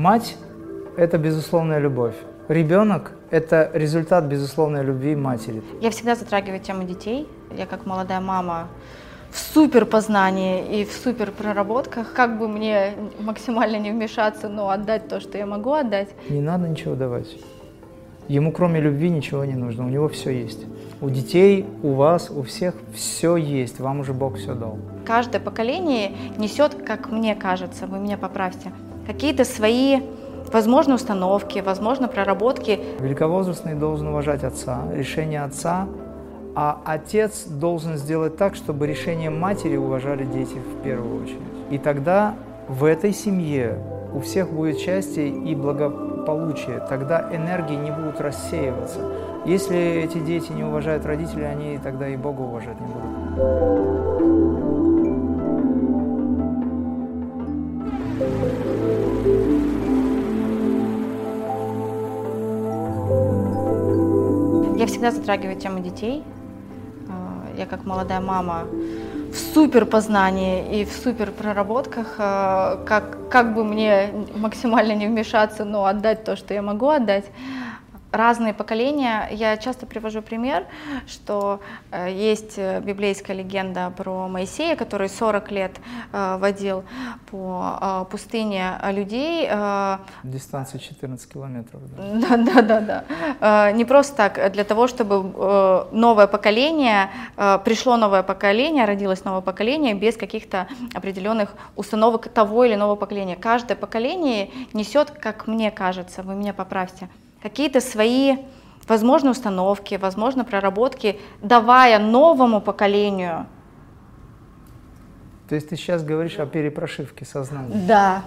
[0.00, 0.38] Мать–
[0.96, 2.14] это безусловная любовь.
[2.48, 5.62] Ребенок– это результат безусловной любви матери.
[5.82, 7.28] Я всегда затрагиваю тему детей.
[7.54, 8.68] Я как молодая мама
[9.30, 15.06] в супер познании и в супер проработках, как бы мне максимально не вмешаться, но отдать
[15.06, 16.08] то, что я могу отдать.
[16.30, 17.36] Не надо ничего давать.
[18.26, 20.64] Ему кроме любви ничего не нужно, у него все есть.
[21.02, 24.78] У детей, у вас, у всех все есть, вам уже Бог все дал.
[25.04, 28.72] Каждое поколение несет, как мне кажется, вы меня поправьте,
[29.12, 30.00] какие-то свои,
[30.52, 32.78] возможно, установки, возможно, проработки.
[33.00, 35.88] Великовозрастный должен уважать отца, решение отца,
[36.54, 41.38] а отец должен сделать так, чтобы решение матери уважали дети в первую очередь.
[41.70, 42.34] И тогда
[42.68, 43.78] в этой семье
[44.14, 49.00] у всех будет счастье и благополучие, тогда энергии не будут рассеиваться.
[49.44, 54.69] Если эти дети не уважают родителей, они тогда и Бога уважать не будут.
[64.80, 66.22] Я всегда затрагиваю тему детей.
[67.06, 68.64] А, я как молодая мама
[69.30, 75.66] в супер познании и в супер проработках, а, как, как бы мне максимально не вмешаться,
[75.66, 77.26] но отдать то, что я могу отдать
[78.12, 79.28] разные поколения.
[79.30, 80.66] Я часто привожу пример,
[81.06, 85.72] что э, есть э, библейская легенда про Моисея, который 40 лет
[86.12, 86.84] э, водил
[87.30, 89.48] по э, пустыне людей.
[89.50, 91.80] Э, Дистанция 14 километров.
[92.20, 92.80] Да, да, да.
[92.80, 93.04] да.
[93.68, 99.24] Э, не просто так, для того, чтобы э, новое поколение, э, пришло новое поколение, родилось
[99.24, 103.36] новое поколение без каких-то определенных установок того или иного поколения.
[103.36, 107.08] Каждое поколение несет, как мне кажется, вы меня поправьте,
[107.42, 108.36] какие-то свои,
[108.86, 113.46] возможно, установки, возможно, проработки, давая новому поколению.
[115.48, 117.74] То есть ты сейчас говоришь о перепрошивке сознания?
[117.86, 118.22] Да.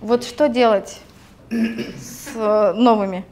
[0.00, 1.00] Вот что делать
[1.50, 3.24] с э, новыми?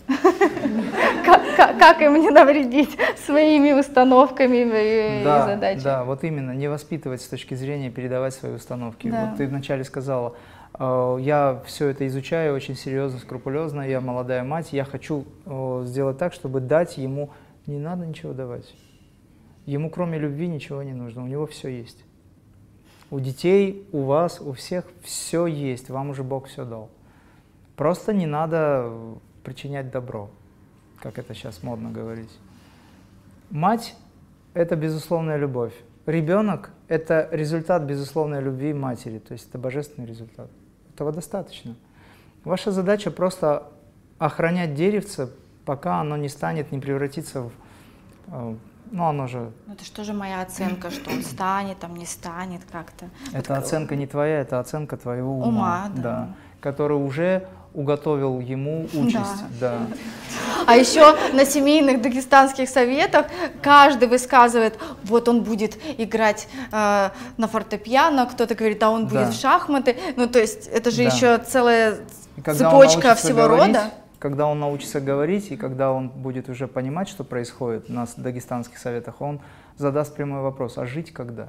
[1.78, 5.84] Как, им не навредить своими установками и задачами?
[5.84, 9.08] Да, вот именно, не воспитывать с точки зрения передавать свои установки.
[9.08, 10.34] Вот ты вначале сказала,
[10.78, 13.80] я все это изучаю очень серьезно, скрупулезно.
[13.82, 14.72] Я молодая мать.
[14.72, 17.30] Я хочу э, сделать так, чтобы дать ему...
[17.66, 18.72] Не надо ничего давать.
[19.64, 21.24] Ему кроме любви ничего не нужно.
[21.24, 22.04] У него все есть.
[23.10, 25.90] У детей, у вас, у всех все есть.
[25.90, 26.90] Вам уже Бог все дал.
[27.76, 28.92] Просто не надо
[29.44, 30.30] причинять добро,
[31.00, 32.36] как это сейчас модно говорить.
[33.50, 33.94] Мать–
[34.54, 35.74] это безусловная любовь.
[36.06, 40.50] Ребенок– это результат безусловной любви матери, то есть это божественный результат.
[40.96, 41.74] Этого достаточно.
[42.42, 43.64] Ваша задача просто
[44.18, 45.28] охранять деревце,
[45.66, 47.52] пока оно не станет, не превратится в...
[48.28, 48.56] Э,
[48.90, 49.52] ну, оно же...
[49.66, 53.10] Ну, это что же моя оценка, что он станет, там не станет как-то?
[53.34, 53.64] Это вот...
[53.64, 55.46] оценка не твоя, это оценка твоего ума.
[55.46, 56.02] Ума, да.
[56.02, 57.46] да который уже
[57.76, 59.44] уготовил ему участь.
[59.60, 59.78] Да.
[59.78, 59.96] да.
[60.66, 63.26] А еще на семейных дагестанских советах
[63.62, 69.30] каждый высказывает, вот он будет играть э, на фортепиано, кто-то говорит, а он будет да.
[69.30, 69.96] в шахматы.
[70.16, 71.14] Ну, то есть это же да.
[71.14, 71.98] еще целая
[72.44, 73.90] цепочка всего говорить, рода.
[74.18, 79.20] Когда он научится говорить и когда он будет уже понимать, что происходит на дагестанских советах,
[79.20, 79.40] он
[79.76, 81.48] задаст прямой вопрос, а жить когда?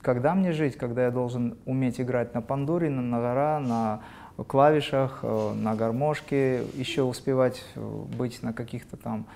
[0.00, 4.00] Когда мне жить, когда я должен уметь играть на пандуре, на нагора, на
[4.42, 9.26] клавишах, э, на гармошке, еще успевать э, быть на каких-то там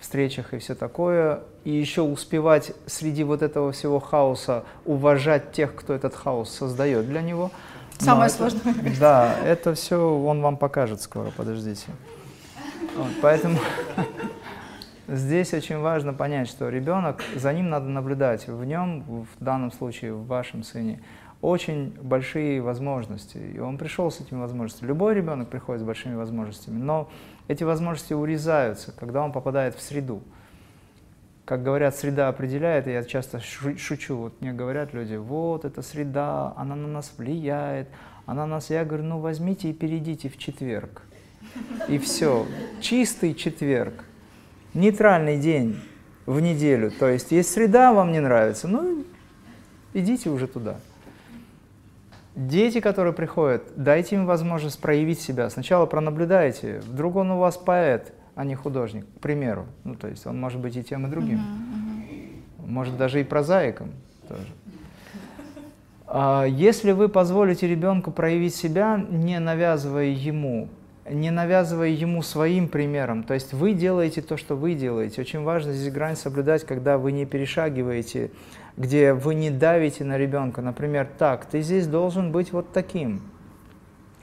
[0.00, 5.94] встречах и все такое, и еще успевать среди вот этого всего хаоса уважать тех, кто
[5.94, 7.50] этот хаос создает для него.
[7.98, 8.74] Самое это, сложное.
[9.00, 11.86] Да, это все он вам покажет скоро, подождите.
[12.96, 13.58] Вот, поэтому
[15.08, 20.12] здесь очень важно понять, что ребенок, за ним надо наблюдать, в нем, в данном случае,
[20.12, 21.02] в вашем сыне,
[21.42, 24.88] очень большие возможности, и он пришел с этими возможностями.
[24.88, 27.10] Любой ребенок приходит с большими возможностями, но
[27.48, 30.22] эти возможности урезаются, когда он попадает в среду.
[31.44, 36.52] Как говорят, среда определяет, и я часто шучу, вот мне говорят люди, вот эта среда,
[36.56, 37.88] она на нас влияет,
[38.24, 41.02] она нас, я говорю, ну возьмите и перейдите в четверг.
[41.88, 42.44] И все,
[42.80, 44.04] чистый четверг,
[44.74, 45.80] нейтральный день
[46.26, 46.90] в неделю.
[46.90, 49.04] То есть, есть среда, вам не нравится, ну
[49.94, 50.80] идите уже туда.
[52.36, 55.48] Дети, которые приходят, дайте им возможность проявить себя.
[55.48, 56.80] Сначала пронаблюдайте.
[56.86, 59.64] Вдруг он у вас поэт, а не художник, к примеру.
[59.84, 61.40] Ну, то есть он может быть и тем, и другим.
[62.58, 63.92] Может даже и прозаиком
[64.28, 64.46] тоже.
[66.06, 70.68] А если вы позволите ребенку проявить себя, не навязывая ему,
[71.08, 75.22] не навязывая ему своим примером, то есть вы делаете то, что вы делаете.
[75.22, 78.30] Очень важно здесь грань соблюдать, когда вы не перешагиваете
[78.76, 83.22] где вы не давите на ребенка, например, так, ты здесь должен быть вот таким.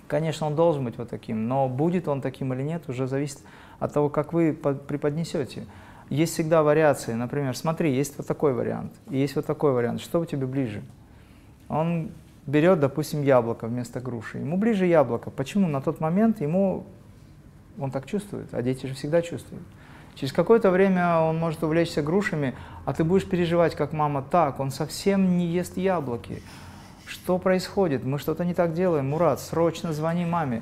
[0.07, 3.39] Конечно, он должен быть вот таким, но будет он таким или нет, уже зависит
[3.79, 5.65] от того, как вы преподнесете.
[6.09, 7.13] Есть всегда вариации.
[7.13, 10.01] Например, смотри, есть вот такой вариант, и есть вот такой вариант.
[10.01, 10.83] Что у тебя ближе?
[11.69, 12.11] Он
[12.45, 14.37] берет, допустим, яблоко вместо груши.
[14.37, 15.31] Ему ближе яблоко.
[15.31, 15.67] Почему?
[15.67, 16.85] На тот момент ему
[17.79, 19.63] он так чувствует, а дети же всегда чувствуют.
[20.15, 22.55] Через какое-то время он может увлечься грушами,
[22.85, 26.41] а ты будешь переживать, как мама, так, он совсем не ест яблоки.
[27.05, 28.05] Что происходит?
[28.05, 30.61] Мы что-то не так делаем, Мурат, срочно звони маме.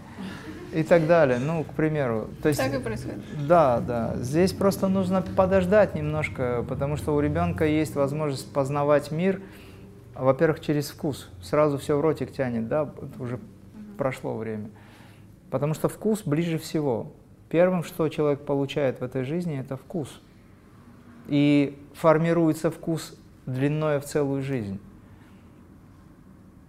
[0.73, 2.29] И так далее, ну, к примеру.
[2.41, 3.19] То есть, так и происходит.
[3.45, 4.15] Да, да.
[4.15, 9.41] Здесь просто нужно подождать немножко, потому что у ребенка есть возможность познавать мир,
[10.15, 11.29] во-первых, через вкус.
[11.41, 12.89] Сразу все в ротик тянет, да,
[13.19, 13.37] уже
[13.97, 14.69] прошло время.
[15.49, 17.11] Потому что вкус ближе всего.
[17.51, 20.21] Первым, что человек получает в этой жизни, это вкус.
[21.27, 24.79] И формируется вкус длиной в целую жизнь.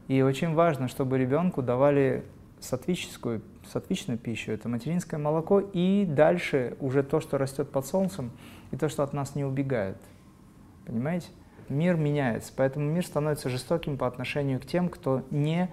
[0.08, 2.24] И очень важно, чтобы ребенку давали
[2.58, 8.32] сатвическую, сатвичную пищу, это материнское молоко, и дальше уже то, что растет под солнцем,
[8.72, 9.98] и то, что от нас не убегает.
[10.84, 11.28] Понимаете?
[11.68, 15.70] Мир меняется, поэтому мир становится жестоким по отношению к тем, кто не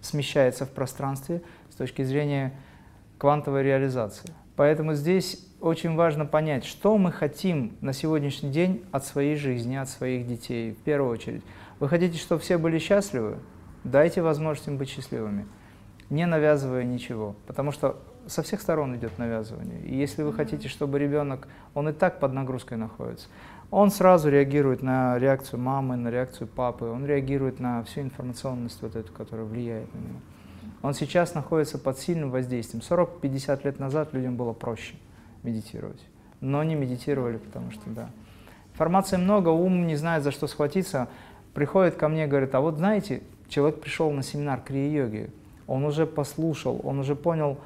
[0.00, 2.54] смещается в пространстве с точки зрения
[3.20, 4.32] квантовой реализации.
[4.56, 9.90] Поэтому здесь очень важно понять, что мы хотим на сегодняшний день от своей жизни, от
[9.90, 11.42] своих детей, в первую очередь.
[11.80, 13.36] Вы хотите, чтобы все были счастливы?
[13.84, 15.46] Дайте возможность им быть счастливыми,
[16.08, 19.80] не навязывая ничего, потому что со всех сторон идет навязывание.
[19.82, 23.28] И если вы хотите, чтобы ребенок, он и так под нагрузкой находится,
[23.70, 28.96] он сразу реагирует на реакцию мамы, на реакцию папы, он реагирует на всю информационность вот
[28.96, 30.20] эту, которая влияет на него.
[30.82, 32.82] Он сейчас находится под сильным воздействием.
[32.88, 34.94] 40-50 лет назад людям было проще
[35.42, 36.00] медитировать,
[36.40, 38.10] но не медитировали, потому что, да.
[38.72, 41.08] Информации много, ум не знает, за что схватиться.
[41.54, 45.30] Приходит ко мне говорит, а вот знаете, человек пришел на семинар крия-йоги,
[45.66, 47.58] он уже послушал, он уже понял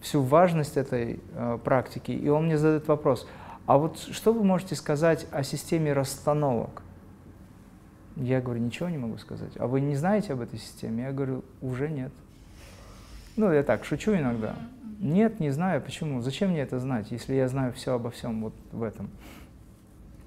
[0.00, 3.26] всю важность этой э, практики, и он мне задает вопрос–
[3.68, 6.82] а вот что вы можете сказать о системе расстановок?
[8.16, 9.52] Я говорю, ничего не могу сказать.
[9.58, 11.02] А вы не знаете об этой системе?
[11.02, 12.10] Я говорю, уже нет.
[13.38, 14.56] Ну, я так, шучу иногда.
[14.98, 15.80] Нет, не знаю.
[15.80, 16.22] Почему?
[16.22, 19.10] Зачем мне это знать, если я знаю все обо всем вот в этом?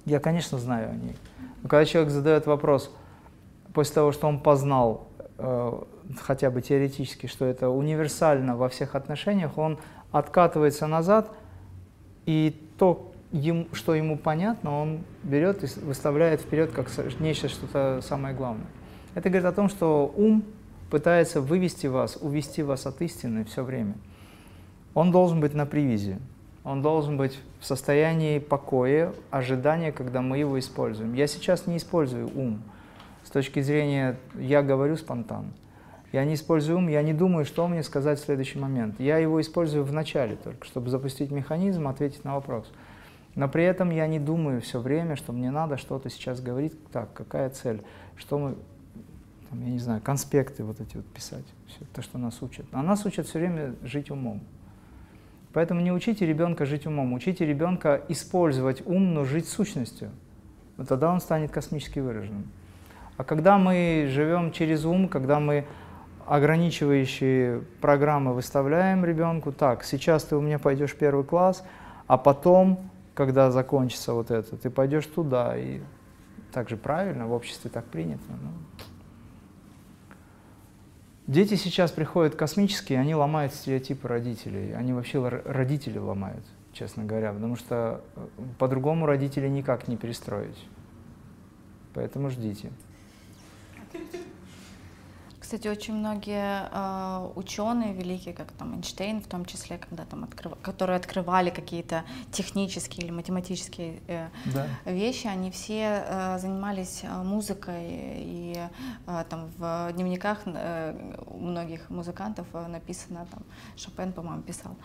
[0.05, 1.17] Я, конечно, знаю о ней.
[1.61, 2.89] Но когда человек задает вопрос,
[3.73, 5.81] после того, что он познал, э,
[6.21, 9.77] хотя бы теоретически, что это универсально во всех отношениях, он
[10.13, 11.29] откатывается назад,
[12.25, 16.87] и то, ему, что ему понятно, он берет и выставляет вперед как
[17.19, 18.67] нечто что-то самое главное.
[19.15, 20.45] Это говорит о том, что ум
[20.91, 23.95] пытается вывести вас, увести вас от истины все время.
[24.93, 26.19] Он должен быть на привязи,
[26.63, 31.13] он должен быть в состоянии покоя, ожидания, когда мы его используем.
[31.13, 32.61] Я сейчас не использую ум
[33.23, 35.53] с точки зрения «я говорю спонтанно».
[36.11, 38.99] Я не использую ум, я не думаю, что мне сказать в следующий момент.
[38.99, 42.69] Я его использую в начале только, чтобы запустить механизм, ответить на вопрос.
[43.35, 46.73] Но при этом я не думаю все время, что мне надо что-то сейчас говорить.
[46.91, 47.81] Так, какая цель?
[48.17, 48.55] Что мы,
[49.51, 51.44] там, я не знаю, конспекты вот эти вот писать.
[51.68, 52.65] Все, то, что нас учат.
[52.71, 54.42] А нас учат все время жить умом.
[55.53, 60.09] Поэтому не учите ребенка жить умом, учите ребенка использовать ум, но жить сущностью.
[60.77, 62.50] Вот тогда он станет космически выраженным.
[63.18, 65.65] А когда мы живем через ум, когда мы
[66.25, 71.65] ограничивающие программы выставляем ребенку, так, сейчас ты у меня пойдешь в первый класс,
[72.08, 75.81] а потом когда закончится вот это, ты пойдешь туда, и
[76.53, 78.24] так же правильно, в обществе так принято.
[78.29, 78.86] Ну.
[81.31, 87.55] Дети сейчас приходят космические, они ломают стереотипы родителей, они вообще родители ломают, честно говоря, потому
[87.55, 88.27] что э,
[88.59, 90.57] по-другому родителей никак не перестроить.
[91.93, 92.69] Поэтому ждите.
[95.51, 100.53] Кстати, очень многие э, ученые великие, как там Эйнштейн, в том числе, когда там открыв...
[100.62, 104.65] которые открывали какие-то технические или математические э, да.
[104.86, 108.60] вещи, они все э, занимались э, музыкой и
[109.08, 110.96] э, там в дневниках э,
[111.27, 113.43] у многих музыкантов э, написано там
[113.75, 114.77] Шопен, по-моему, писал,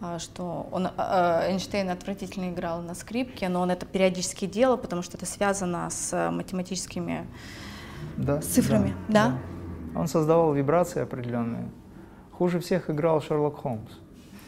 [0.00, 5.02] э, что он э, Эйнштейн отвратительно играл на скрипке, но он это периодически делал, потому
[5.02, 7.26] что это связано с математическими
[8.16, 9.28] да, цифрами, да?
[9.28, 9.38] да?
[9.94, 11.68] Он создавал вибрации определенные.
[12.32, 13.92] Хуже всех играл Шерлок Холмс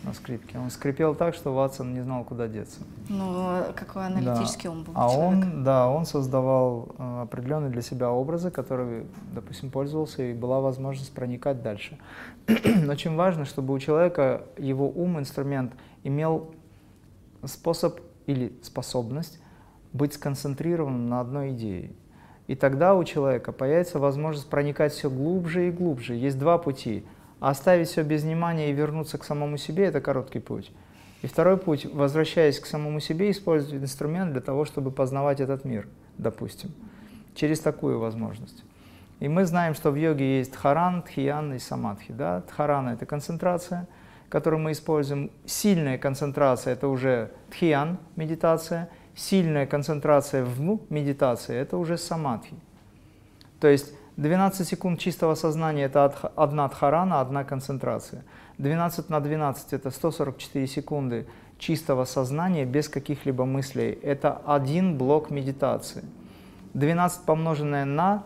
[0.07, 0.59] на скрипке.
[0.59, 2.81] Он скрипел так, что Ватсон не знал, куда деться.
[3.09, 4.71] Ну, какой аналитический да.
[4.71, 5.45] он был А человек.
[5.45, 11.13] он, да, он создавал э, определенные для себя образы, которые, допустим, пользовался, и была возможность
[11.13, 11.99] проникать дальше.
[12.49, 15.73] Очень важно, чтобы у человека его ум, инструмент,
[16.05, 16.55] имел
[17.45, 19.41] способ или способность
[19.93, 21.93] быть сконцентрированным на одной идее.
[22.47, 26.15] И тогда у человека появится возможность проникать все глубже и глубже.
[26.15, 27.05] Есть два пути.
[27.41, 30.73] Оставить все без внимания и вернуться к самому себе– это короткий путь.
[31.23, 35.89] И второй путь, возвращаясь к самому себе, использовать инструмент для того, чтобы познавать этот мир,
[36.19, 36.73] допустим,
[37.35, 38.65] через такую возможность.
[39.19, 42.13] И мы знаем, что в йоге есть дхаран, дхиян и самадхи.
[42.13, 42.43] Да?
[42.49, 43.89] Дхарана– это концентрация,
[44.29, 45.31] которую мы используем.
[45.47, 48.91] Сильная концентрация– это уже дхиян, медитация.
[49.17, 52.55] Сильная концентрация в медитации– это уже самадхи.
[53.61, 56.05] То есть 12 секунд чистого сознания– это
[56.37, 58.25] одна дхарана, одна концентрация.
[58.59, 61.27] 12 на 12– это 144 секунды
[61.59, 63.99] чистого сознания без каких-либо мыслей.
[64.03, 66.05] Это один блок медитации.
[66.75, 68.25] 12 помноженное на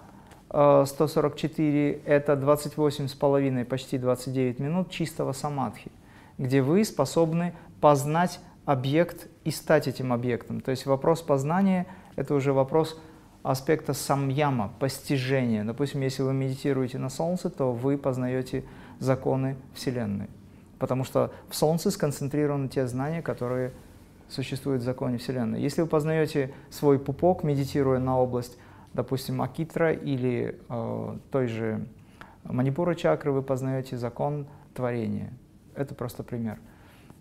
[0.48, 5.92] 144 э,– это 28,5, почти 29 минут чистого самадхи,
[6.36, 10.60] где вы способны познать объект и стать этим объектом.
[10.60, 11.86] То есть вопрос познания–
[12.16, 13.00] это уже вопрос
[13.42, 15.64] аспекта самьяма, постижения.
[15.64, 18.64] Допустим, если вы медитируете на Солнце, то вы познаете
[18.98, 20.28] законы Вселенной,
[20.78, 23.72] потому что в Солнце сконцентрированы те знания, которые
[24.28, 25.60] существуют в законе Вселенной.
[25.60, 28.58] Если вы познаете свой пупок, медитируя на область
[28.92, 31.86] допустим, Акитра или э, той же
[32.44, 35.32] Манипура чакры, вы познаете закон творения.
[35.74, 36.58] Это просто пример.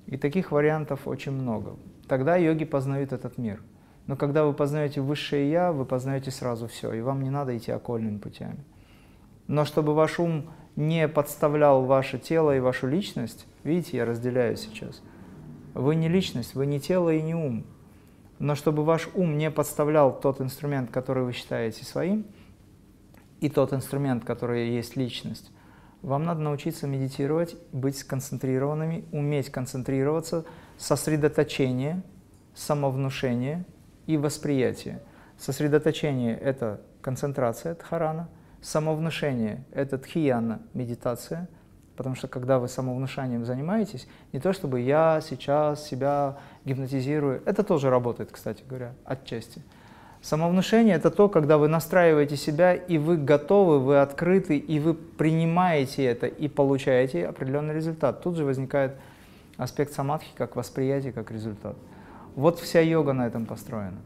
[0.10, 1.76] И таких вариантов очень много.
[2.08, 3.62] Тогда йоги познают этот мир.
[4.08, 7.72] Но когда вы познаете высшее Я, вы познаете сразу все, и вам не надо идти
[7.72, 8.64] окольными путями.
[9.46, 15.04] Но чтобы ваш ум не подставлял ваше тело и вашу личность, видите, я разделяю сейчас.
[15.76, 17.68] Вы не личность, вы не тело и не ум.
[18.40, 22.26] Но чтобы ваш ум не подставлял тот инструмент, который вы считаете своим,
[23.42, 25.52] и тот инструмент, который есть личность,
[26.02, 30.46] вам надо научиться медитировать, быть сконцентрированными, уметь концентрироваться,
[30.78, 32.02] сосредоточение,
[32.56, 33.66] самовнушение
[34.08, 35.02] и восприятие.
[35.38, 38.30] Сосредоточение– это концентрация, дхарана,
[38.62, 41.48] самовнушение– это тхияна, медитация–
[42.00, 47.90] Потому что когда вы самовнушанием занимаетесь, не то чтобы я сейчас себя гипнотизирую, это тоже
[47.90, 49.62] работает, кстати говоря, отчасти.
[50.22, 56.04] Самовнушение– это то, когда вы настраиваете себя, и вы готовы, вы открыты, и вы принимаете
[56.04, 58.22] это, и получаете определенный результат.
[58.22, 58.96] Тут же возникает
[59.56, 61.78] аспект самадхи как восприятие, как результат.
[62.36, 63.98] Вот вся йога на этом построена.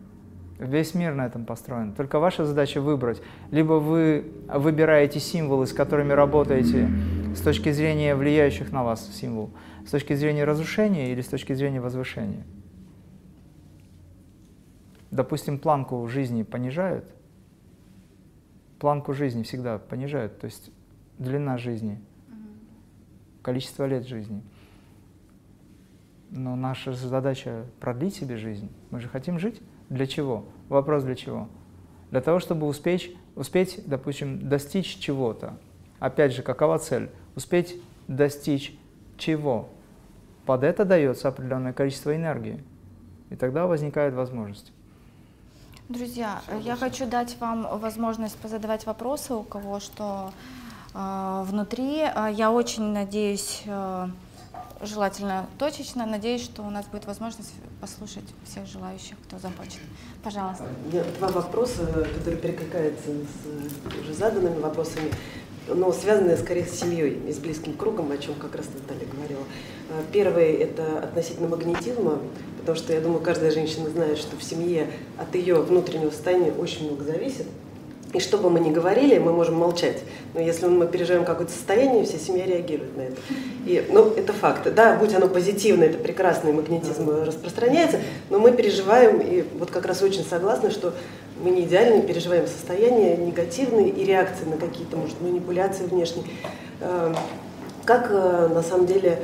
[0.60, 1.94] Весь мир на этом построен.
[1.94, 3.22] Только ваша задача выбрать.
[3.50, 6.90] Либо вы выбираете символы, с которыми работаете
[7.36, 9.50] с точки зрения влияющих на вас символ,
[9.86, 12.44] с точки зрения разрушения или с точки зрения возвышения.
[15.14, 17.06] Допустим, планку жизни понижают,
[18.80, 20.72] планку жизни всегда понижают, то есть
[21.20, 22.02] длина жизни,
[23.44, 24.42] количество лет жизни.
[26.32, 28.72] Но наша задача продлить себе жизнь.
[28.90, 29.62] Мы же хотим жить.
[29.88, 30.46] Для чего?
[30.68, 31.48] Вопрос для чего?
[32.10, 35.60] Для того, чтобы успеть, успеть допустим, достичь чего-то.
[36.00, 37.12] Опять же, какова цель?
[37.36, 38.76] Успеть достичь
[39.18, 39.70] чего?
[40.48, 42.64] Под это дается определенное количество энергии.
[43.30, 44.74] И тогда возникает возможность.
[45.94, 50.34] Друзья, я хочу дать вам возможность позадавать вопросы, у кого что
[50.96, 51.98] э, внутри.
[52.32, 54.08] Я очень надеюсь, э,
[54.82, 56.08] желательно точечно.
[56.08, 59.82] Надеюсь, что у нас будет возможность послушать всех желающих, кто захочет.
[60.24, 60.66] Пожалуйста.
[60.84, 65.12] У меня два вопроса, которые перекликаются с уже заданными вопросами,
[65.68, 69.44] но связанные скорее с семьей и с близким кругом, о чем как раз Наталья говорила.
[70.12, 72.18] Первый– это относительно магнетизма,
[72.64, 76.88] потому что я думаю, каждая женщина знает, что в семье от ее внутреннего состояния очень
[76.88, 77.46] много зависит.
[78.14, 79.98] И что бы мы ни говорили, мы можем молчать.
[80.34, 83.16] Но если мы переживаем какое-то состояние, вся семья реагирует на это.
[83.66, 84.74] И, ну, это факт.
[84.74, 90.02] Да, будь оно позитивно, это прекрасный магнетизм распространяется, но мы переживаем, и вот как раз
[90.02, 90.94] очень согласны, что
[91.44, 96.26] мы не идеально переживаем состояния негативные и реакции на какие-то, может, манипуляции внешние.
[96.80, 97.16] Эм,
[97.84, 99.20] как э, на самом деле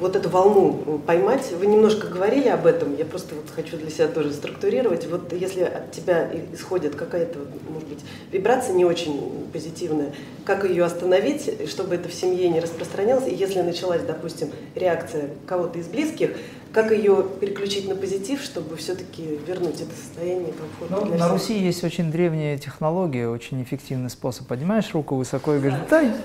[0.00, 1.52] вот эту волну поймать.
[1.58, 5.06] Вы немножко говорили об этом, я просто вот хочу для себя тоже структурировать.
[5.06, 8.00] Вот если от тебя исходит какая-то, может быть,
[8.32, 10.12] вибрация не очень позитивная,
[10.44, 13.28] как ее остановить, чтобы это в семье не распространялось?
[13.28, 16.30] И если началась, допустим, реакция кого-то из близких,
[16.72, 21.06] как ее переключить на позитив, чтобы все-таки вернуть это состояние комфорта?
[21.06, 24.46] Ну, на Руси есть очень древняя технология, очень эффективный способ.
[24.48, 26.10] Поднимаешь руку высоко и говоришь, дай.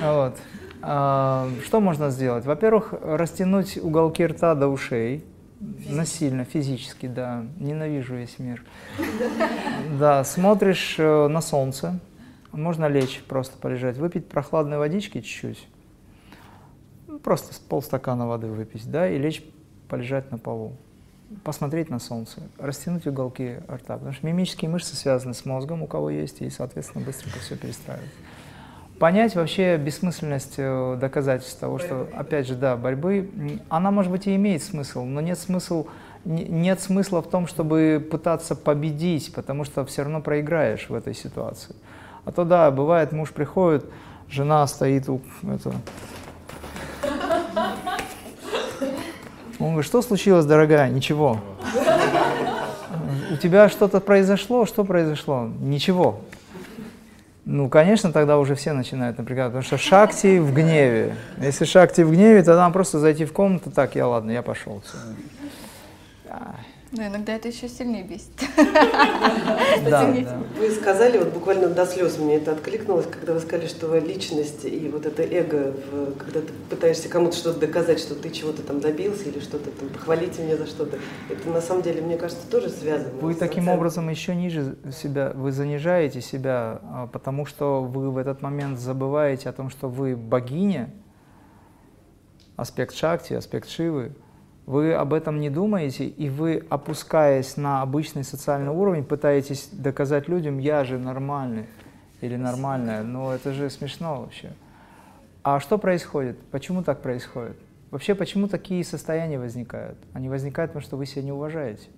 [0.00, 0.36] Вот.
[0.82, 2.44] А, что можно сделать?
[2.44, 5.24] Во-первых, растянуть уголки рта до ушей.
[5.60, 7.44] Насильно, физически, да.
[7.58, 8.64] Ненавижу весь мир.
[9.98, 11.98] Да, смотришь э, на солнце.
[12.52, 13.96] Можно лечь, просто полежать.
[13.96, 15.68] Выпить прохладной водички чуть-чуть.
[17.24, 19.42] Просто полстакана воды выпить, да, и лечь,
[19.88, 20.76] полежать на полу.
[21.42, 23.96] Посмотреть на солнце, растянуть уголки рта.
[23.96, 28.08] Потому что мимические мышцы связаны с мозгом, у кого есть, и, соответственно, быстренько все перестраивать.
[28.98, 33.30] Понять вообще бессмысленность э, доказательств того, что, опять же, да, борьбы,
[33.68, 35.86] она, может быть, и имеет смысл, но нет смысла,
[36.24, 41.74] нет смысла в том, чтобы пытаться победить, потому что все равно проиграешь в этой ситуации.
[42.24, 43.84] А то, да, бывает, муж приходит,
[44.28, 45.74] жена стоит у этого.
[49.58, 50.88] Он говорит, что случилось, дорогая?
[50.88, 51.40] Ничего.
[53.30, 54.66] У тебя что-то произошло?
[54.66, 55.48] Что произошло?
[55.60, 56.20] Ничего.
[57.50, 61.16] Ну, конечно, тогда уже все начинают напрягаться, потому что шакти в гневе.
[61.38, 64.82] Если шакти в гневе, тогда нам просто зайти в комнату, так, я ладно, я пошел.
[66.90, 68.30] Но иногда это еще сильнее бесит.
[69.88, 70.12] Да.
[70.58, 74.88] Вы сказали, вот буквально до слез мне это откликнулось, когда вы сказали, что личность и
[74.88, 75.74] вот это эго,
[76.18, 80.38] когда ты пытаешься кому-то что-то доказать, что ты чего-то там добился или что-то там, похвалить
[80.38, 80.98] меня за что-то,
[81.30, 83.10] это на самом деле, мне кажется, тоже связано.
[83.20, 88.42] Вы таким образом еще ниже себя, вы занижаете себя, а, потому что вы в этот
[88.42, 90.90] момент забываете о том, что вы богиня,
[92.56, 94.12] аспект Шакти, аспект Шивы,
[94.68, 100.58] вы об этом не думаете, и вы, опускаясь на обычный социальный уровень, пытаетесь доказать людям,
[100.58, 101.64] я же нормальный
[102.20, 103.02] или нормальная.
[103.02, 104.52] Но это же смешно вообще.
[105.42, 106.38] А что происходит?
[106.50, 107.56] Почему так происходит?
[107.90, 109.96] Вообще, почему такие состояния возникают?
[110.12, 111.88] Они возникают, потому что вы себя не уважаете.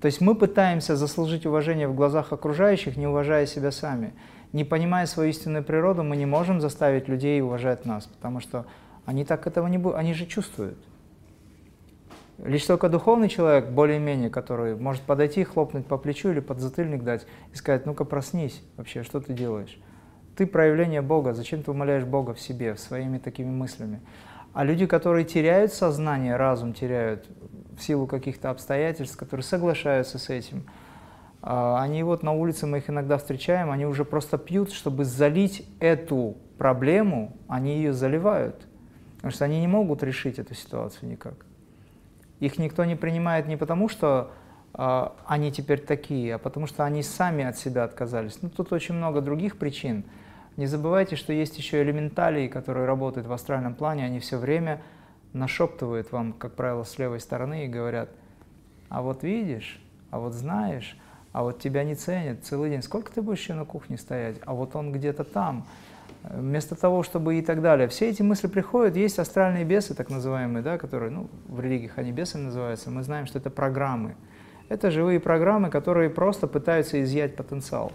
[0.00, 4.12] То есть мы пытаемся заслужить уважение в глазах окружающих, не уважая себя сами.
[4.52, 8.64] Не понимая свою истинную природу, мы не можем заставить людей уважать нас, потому что
[9.06, 10.78] они так этого не будут, они же чувствуют.
[12.44, 17.26] Лишь только духовный человек, более-менее, который может подойти, хлопнуть по плечу или под затыльник дать
[17.52, 19.78] и сказать, ну-ка проснись вообще, что ты делаешь?
[20.36, 24.00] Ты проявление Бога, зачем ты умоляешь Бога в себе, своими такими мыслями?
[24.54, 27.28] А люди, которые теряют сознание, разум теряют
[27.76, 30.64] в силу каких-то обстоятельств, которые соглашаются с этим,
[31.42, 35.68] а, они вот на улице, мы их иногда встречаем, они уже просто пьют, чтобы залить
[35.78, 38.66] эту проблему, они ее заливают,
[39.16, 41.49] потому что они не могут решить эту ситуацию никак.
[42.40, 44.32] Их никто не принимает не потому, что
[44.74, 48.38] э, они теперь такие, а потому что они сами от себя отказались.
[48.42, 50.04] Ну, тут очень много других причин.
[50.56, 54.82] Не забывайте, что есть еще элементалии, которые работают в астральном плане, они все время
[55.32, 58.10] нашептывают вам, как правило, с левой стороны и говорят,
[58.88, 60.98] а вот видишь, а вот знаешь,
[61.32, 64.52] а вот тебя не ценят целый день, сколько ты будешь еще на кухне стоять, а
[64.52, 65.66] вот он где-то там,
[66.22, 67.88] Вместо того, чтобы и так далее.
[67.88, 72.12] Все эти мысли приходят, есть астральные бесы, так называемые, да, которые, ну, в религиях они
[72.12, 74.16] бесами называются, мы знаем, что это программы.
[74.68, 77.92] Это живые программы, которые просто пытаются изъять потенциал.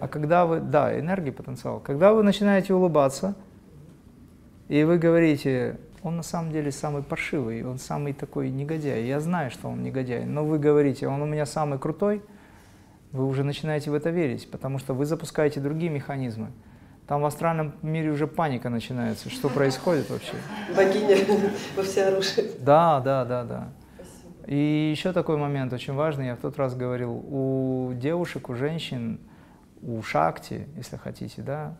[0.00, 3.34] А когда вы, да, энергии, потенциал, когда вы начинаете улыбаться,
[4.68, 9.50] и вы говорите, он на самом деле самый паршивый, он самый такой негодяй, я знаю,
[9.50, 12.22] что он негодяй, но вы говорите, он у меня самый крутой,
[13.12, 16.48] вы уже начинаете в это верить, потому что вы запускаете другие механизмы.
[17.08, 19.30] Там в астральном мире уже паника начинается.
[19.30, 20.34] Что происходит вообще?
[20.76, 21.16] Богиня
[21.76, 22.52] во всеоружии.
[22.60, 23.68] Да, да, да, да.
[24.46, 29.20] И еще такой момент очень важный, я в тот раз говорил, у девушек, у женщин,
[29.82, 31.76] у шакти, если хотите, да,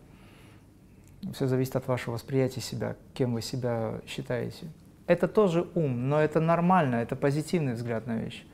[1.32, 4.66] все зависит от вашего восприятия себя, кем вы себя считаете.
[5.06, 8.44] Это тоже ум, но это нормально, это позитивный взгляд на вещь.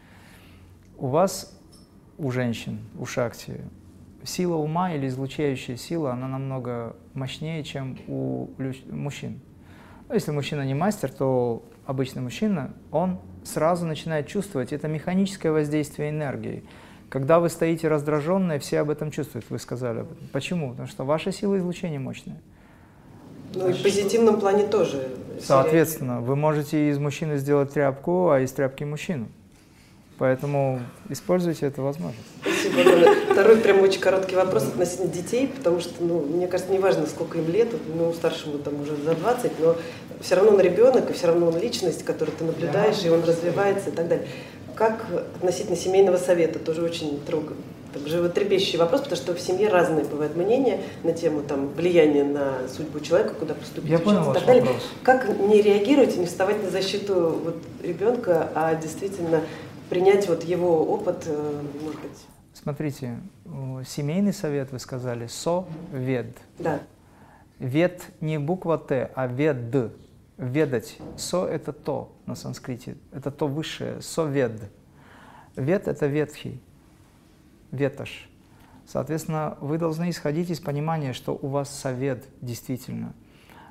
[0.97, 1.61] У вас,
[2.17, 3.63] у женщин, у шакти,
[4.25, 8.49] сила ума или излучающая сила, она намного мощнее, чем у
[8.91, 9.41] мужчин.
[10.09, 16.11] Ну, если мужчина не мастер, то обычный мужчина, он сразу начинает чувствовать это механическое воздействие
[16.11, 16.65] энергии.
[17.09, 20.29] Когда вы стоите раздраженные, все об этом чувствуют, вы сказали об этом.
[20.33, 20.71] Почему?
[20.71, 22.41] Потому что ваша сила излучения мощная.
[23.55, 25.11] Ну и в позитивном плане тоже.
[25.41, 29.29] Соответственно, вы можете из мужчины сделать тряпку, а из тряпки мужчину.
[30.19, 32.23] Поэтому используйте эту возможность.
[32.41, 33.15] Спасибо.
[33.33, 37.49] Второй прям очень короткий вопрос относительно детей, потому что, ну, мне кажется, неважно, сколько им
[37.51, 39.77] лет, ну, старшему там уже за 20, но
[40.21, 43.91] все равно он ребенок, и все равно он личность, которую ты наблюдаешь, и он развивается
[43.91, 44.27] и так далее.
[44.77, 45.05] Как
[45.37, 47.57] относительно семейного совета, тоже очень трогает
[47.95, 52.69] там, животрепещущий вопрос, потому что в семье разные бывают мнения на тему там, влияния на
[52.69, 54.63] судьбу человека, куда поступить, Я понял и так далее.
[54.63, 54.83] Вопрос.
[55.03, 59.43] Как не реагировать и не вставать на защиту вот, ребенка, а действительно
[59.89, 62.27] принять вот его опыт, э, может быть?
[62.53, 63.19] Смотрите,
[63.87, 66.37] семейный совет, вы сказали, со-вед.
[66.59, 66.81] Да.
[67.59, 69.93] Вед не буква Т, а вед.
[70.37, 70.99] Ведать.
[71.17, 72.97] Со– это то на санскрите.
[73.13, 74.01] Это то высшее.
[74.03, 74.53] Совед.
[75.55, 76.61] Вед– это ветхий.
[77.71, 78.29] Ветошь.
[78.87, 83.15] Соответственно, вы должны исходить из понимания, что у вас совет действительно.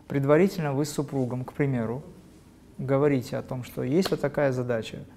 [0.07, 2.01] Предварительно вы с супругом, к примеру,
[2.77, 4.99] говорите о том, что есть вот такая задача–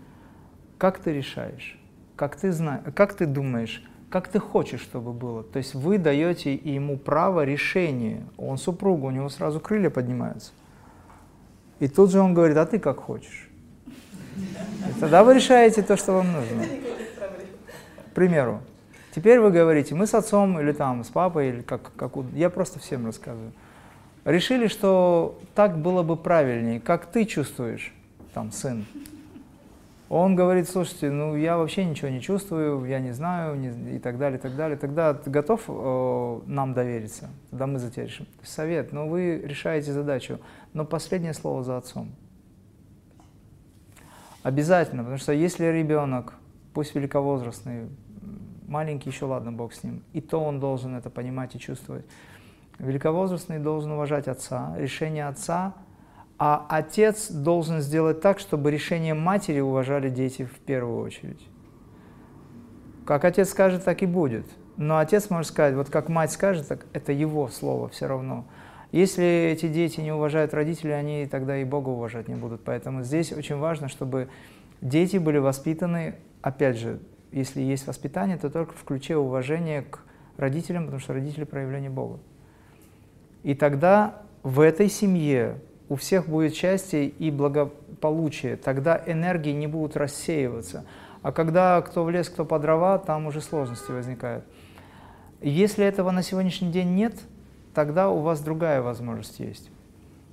[0.79, 1.79] как ты решаешь?
[2.17, 5.43] Как ты, знаешь, как ты думаешь, как ты хочешь, чтобы было.
[5.43, 8.23] То есть вы даете ему право решения.
[8.37, 10.53] Он супруг, у него сразу крылья поднимаются.
[11.81, 13.49] И тут же он говорит, а ты как хочешь.
[14.37, 16.65] И тогда вы решаете то, что вам нужно.
[18.11, 18.61] К примеру.
[19.15, 22.79] Теперь вы говорите, мы с отцом или там с папой, или как, как я просто
[22.79, 23.53] всем рассказываю.
[24.25, 26.81] Решили, что так было бы правильнее.
[26.81, 27.95] Как ты чувствуешь,
[28.35, 28.85] там, сын?
[30.09, 34.19] Он говорит, слушайте, ну я вообще ничего не чувствую, я не знаю, не, и так
[34.19, 34.79] далее, и так далее.
[34.79, 37.29] Тогда ты готов э, нам довериться?
[37.51, 38.27] Тогда мы за тебя решим.
[38.45, 40.38] Совет, но ну, вы решаете задачу,
[40.75, 42.14] но последнее слово за отцом.
[44.45, 46.35] Обязательно, потому что если ребенок,
[46.73, 47.88] пусть великовозрастный,
[48.69, 52.07] маленький еще, ладно, Бог с ним, и то он должен это понимать и чувствовать.
[52.79, 55.75] Великовозрастный должен уважать отца, решение отца–
[56.38, 61.40] а отец должен сделать так, чтобы решение матери уважали дети в первую очередь.
[63.07, 64.46] Как отец скажет, так и будет.
[64.77, 68.44] Но отец может сказать, вот как мать скажет, так это его слово все равно.
[68.92, 72.62] Если эти дети не уважают родителей, они тогда и Бога уважать не будут.
[72.64, 74.29] Поэтому здесь очень важно, чтобы
[74.81, 77.01] дети были воспитаны, опять же,
[77.33, 80.01] если есть воспитание, то только в ключе уважения к
[80.37, 82.18] родителям, потому что родители– проявление Бога.
[83.42, 89.96] И тогда в этой семье у всех будет счастье и благополучие, тогда энергии не будут
[89.96, 90.85] рассеиваться.
[91.22, 94.44] А когда кто в лес, кто по дрова, там уже сложности возникают.
[95.40, 97.14] Если этого на сегодняшний день нет,
[97.75, 99.70] тогда у вас другая возможность есть.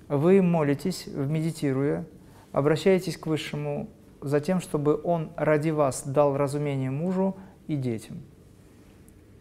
[0.07, 2.05] Вы молитесь, медитируя,
[2.51, 3.89] обращаетесь к Высшему
[4.21, 7.35] за тем, чтобы Он ради вас дал разумение мужу
[7.67, 8.21] и детям.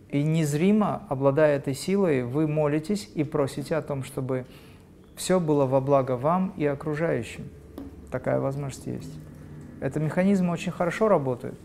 [0.09, 4.45] И незримо, обладая этой силой, вы молитесь и просите о том, чтобы
[5.17, 7.49] все было во благо вам и окружающим.
[8.11, 9.19] Такая возможность есть.
[9.81, 11.59] Это механизм очень хорошо работает.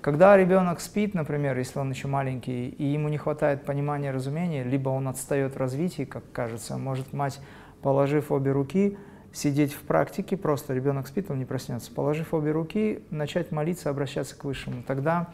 [0.00, 4.90] Когда ребенок спит, например, если он еще маленький, и ему не хватает понимания, разумения, либо
[4.90, 7.40] он отстает в развитии, как кажется, может мать,
[7.82, 8.98] положив обе руки,
[9.32, 14.36] сидеть в практике, просто ребенок спит, он не проснется, положив обе руки, начать молиться, обращаться
[14.36, 14.82] к Высшему.
[14.86, 15.28] Тогда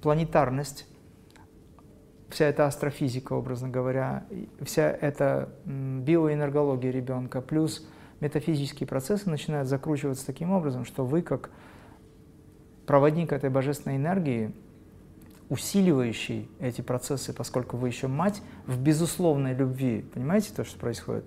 [0.00, 0.86] планетарность
[2.28, 4.24] вся эта астрофизика, образно говоря,
[4.60, 7.86] вся эта биоэнергология ребенка, плюс
[8.20, 11.50] метафизические процессы начинают закручиваться таким образом, что вы, как
[12.86, 14.52] проводник этой божественной энергии,
[15.48, 21.24] усиливающий эти процессы, поскольку вы еще мать в безусловной любви, понимаете то, что происходит?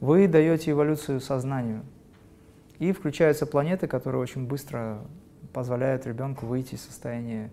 [0.00, 1.82] Вы даете эволюцию сознанию.
[2.78, 4.98] И включаются планеты, которые очень быстро
[5.52, 7.50] позволяют ребенку выйти из состояния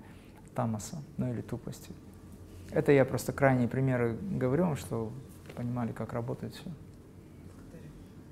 [0.55, 1.91] тамаса, ну или тупости.
[2.71, 5.11] Это я просто крайние примеры говорю, что
[5.55, 6.69] понимали, как работает все.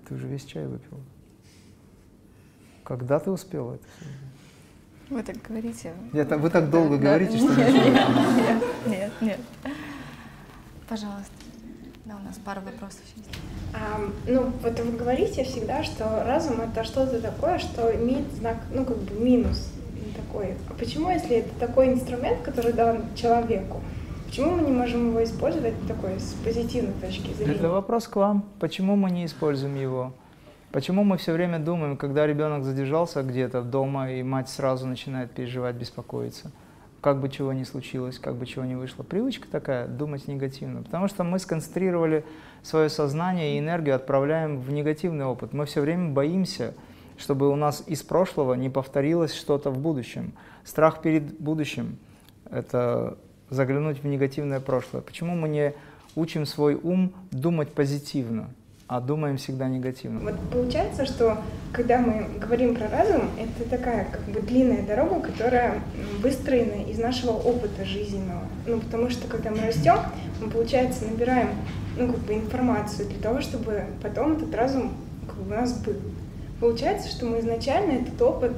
[0.08, 1.00] Ты уже весь чай выпил.
[2.84, 4.06] Когда ты успела это все?
[5.10, 5.94] Вы так говорите.
[6.14, 7.38] Это, вы так долго да, говорите, да.
[7.38, 7.74] что нет,
[8.38, 9.40] нет, нет, нет.
[10.88, 11.32] Пожалуйста.
[12.06, 13.30] Да, у нас пара вопросов есть.
[13.74, 18.86] А, ну, вот вы говорите всегда, что разум это что-то такое, что имеет знак, ну,
[18.86, 19.74] как бы минус
[20.16, 20.56] такой.
[20.70, 23.82] А почему, если это такой инструмент, который дан человеку,
[24.28, 27.54] Почему мы не можем его использовать такой с позитивной точки зрения?
[27.54, 28.44] Это вопрос к вам.
[28.60, 30.12] Почему мы не используем его?
[30.72, 35.76] Почему мы все время думаем, когда ребенок задержался где-то дома, и мать сразу начинает переживать,
[35.76, 36.52] беспокоиться?
[37.00, 39.04] Как бы чего ни случилось, как бы чего ни вышло.
[39.04, 40.84] Привычка такая, думать негативно.
[40.84, 42.26] Потому что мы сконцентрировали
[42.64, 45.54] свое сознание и энергию отправляем в негативный опыт.
[45.54, 46.74] Мы все время боимся,
[47.18, 50.34] чтобы у нас из прошлого не повторилось что-то в будущем.
[50.66, 51.98] Страх перед будущим–
[52.52, 53.18] это
[53.50, 55.02] заглянуть в негативное прошлое?
[55.02, 55.74] Почему мы не
[56.16, 58.50] учим свой ум думать позитивно,
[58.88, 60.20] а думаем всегда негативно?
[60.20, 61.38] Вот получается, что
[61.72, 65.82] когда мы говорим про разум, это такая как бы длинная дорога, которая
[66.22, 68.44] выстроена из нашего опыта жизненного.
[68.66, 69.98] Ну, потому что когда мы растем,
[70.42, 71.50] мы, получается, набираем
[71.98, 74.94] ну, как бы информацию для того, чтобы потом этот разум
[75.26, 75.96] как бы, у нас был.
[76.60, 78.54] Получается, что мы изначально этот опыт,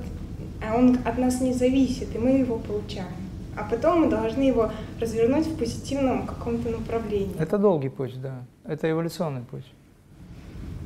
[0.65, 3.18] а он от нас не зависит, и мы его получаем
[3.59, 7.35] а потом мы должны его развернуть в позитивном каком-то направлении.
[7.39, 8.43] Это долгий путь, да.
[8.65, 9.65] Это эволюционный путь.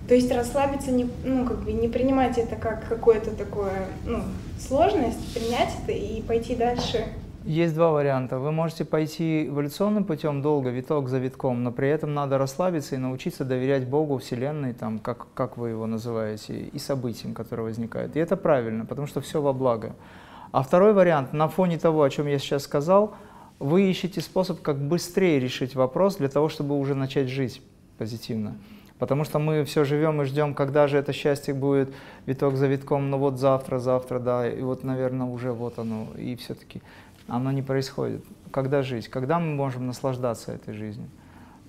[0.08, 4.24] То есть расслабиться, не, ну, как бы не принимать это как какое-то такое, ну,
[4.60, 7.06] сложность, принять это и пойти дальше.
[7.46, 8.40] Есть два варианта.
[8.40, 12.98] Вы можете пойти эволюционным путем долго, виток за витком, но при этом надо расслабиться и
[12.98, 18.16] научиться доверять Богу, Вселенной, там, как, как вы его называете, и событиям, которые возникают.
[18.16, 19.94] И это правильно, потому что все во благо.
[20.54, 23.16] А второй вариант, на фоне того, о чем я сейчас сказал,
[23.58, 27.60] вы ищете способ, как быстрее решить вопрос для того, чтобы уже начать жить
[27.98, 28.56] позитивно.
[29.00, 31.92] Потому что мы все живем и ждем, когда же это счастье будет
[32.28, 36.08] виток за витком, ну вот завтра, завтра, да, и вот, наверное, уже вот оно.
[36.18, 36.84] И все-таки
[37.28, 38.24] Оно не происходит.
[38.52, 39.08] Когда жить?
[39.08, 41.10] Когда мы можем наслаждаться этой жизнью?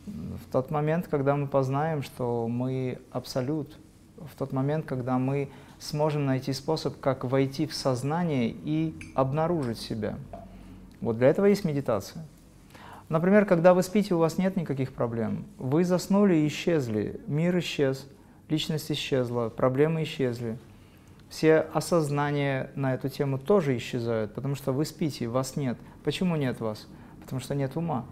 [0.07, 3.79] В тот момент, когда мы познаем, что мы абсолют.
[4.19, 5.49] В тот момент, когда мы
[5.85, 10.19] сможем найти способ, как войти в сознание и обнаружить себя.
[11.01, 12.25] Вот для этого есть медитация.
[13.11, 15.45] Например, когда вы спите, у вас нет никаких проблем.
[15.59, 17.21] Вы заснули и исчезли.
[17.27, 18.07] Мир исчез,
[18.49, 20.59] личность исчезла, проблемы исчезли.
[21.29, 25.77] Все осознания на эту тему тоже исчезают, потому что вы спите, вас нет.
[26.03, 26.87] Почему нет вас?
[27.21, 28.07] Потому что нет ума.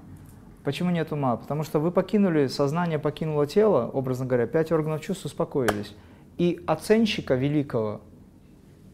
[0.63, 1.37] Почему нет ума?
[1.37, 5.95] Потому что вы покинули, сознание покинуло тело, образно говоря, пять органов чувств успокоились.
[6.43, 8.01] И оценщика великого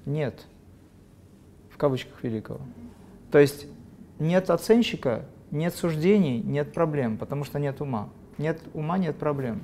[0.05, 0.45] нет,
[1.71, 2.61] в кавычках великого.
[3.33, 3.67] То есть
[4.19, 8.11] нет оценщика, нет суждений, нет проблем, потому что нет ума.
[8.37, 9.63] Нет ума, нет проблем.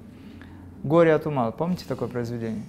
[0.83, 1.51] Горе от ума.
[1.51, 2.63] Помните такое произведение?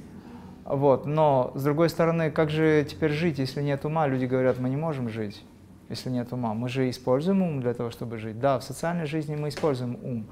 [0.65, 1.05] Вот.
[1.05, 4.07] Но, с другой стороны, как же теперь жить, если нет ума?
[4.07, 5.45] Люди говорят, мы не можем жить,
[5.87, 6.53] если нет ума.
[6.53, 8.41] Мы же используем ум для того, чтобы жить.
[8.41, 10.25] Да, в социальной жизни мы используем ум.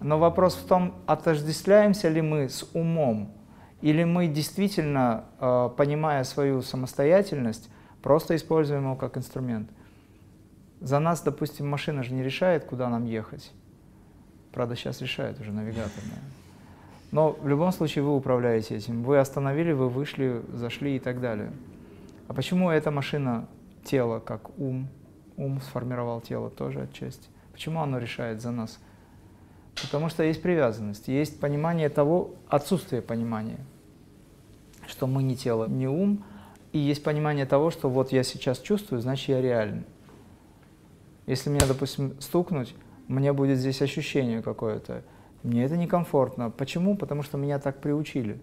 [0.00, 3.37] Но вопрос в том, отождествляемся ли мы с умом,
[3.80, 7.70] или мы действительно, э, понимая свою самостоятельность,
[8.02, 9.70] просто используем его как инструмент.
[10.80, 13.52] За нас, допустим, машина же не решает, куда нам ехать.
[14.52, 16.02] Правда, сейчас решает уже навигатор.
[16.02, 16.32] Наверное.
[17.10, 19.02] Но в любом случае вы управляете этим.
[19.02, 21.52] Вы остановили, вы вышли, зашли и так далее.
[22.26, 23.48] А почему эта машина,
[23.84, 24.88] тело, как ум,
[25.36, 27.28] ум сформировал тело тоже отчасти?
[27.52, 28.78] Почему оно решает за нас?
[29.82, 33.60] Потому что есть привязанность, есть понимание того, отсутствие понимания,
[34.86, 36.24] что мы не тело, не ум,
[36.72, 39.84] и есть понимание того, что вот я сейчас чувствую, значит я реален.
[41.26, 42.74] Если меня, допустим, стукнуть,
[43.06, 45.02] мне будет здесь ощущение какое-то.
[45.42, 46.50] Мне это некомфортно.
[46.50, 46.96] Почему?
[46.96, 48.40] Потому что меня так приучили.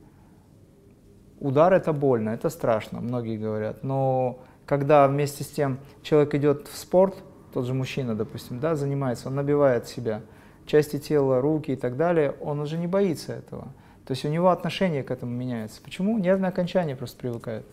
[1.40, 3.84] Удар это больно, это страшно, многие говорят.
[3.84, 7.16] Но когда вместе с тем человек идет в спорт,
[7.54, 10.22] тот же мужчина, допустим, да, занимается, он набивает себя,
[10.66, 13.68] части тела, руки и так далее, он уже не боится этого.
[14.06, 15.82] То есть у него отношение к этому меняется.
[15.82, 16.18] Почему?
[16.18, 17.66] Нервное окончание просто привыкает.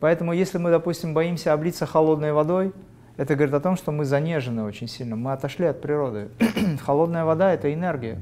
[0.00, 2.72] Поэтому если мы, допустим, боимся облиться холодной водой,
[3.16, 6.28] это говорит о том, что мы занежены очень сильно, мы отошли от природы.
[6.84, 8.20] Холодная вода– это энергия.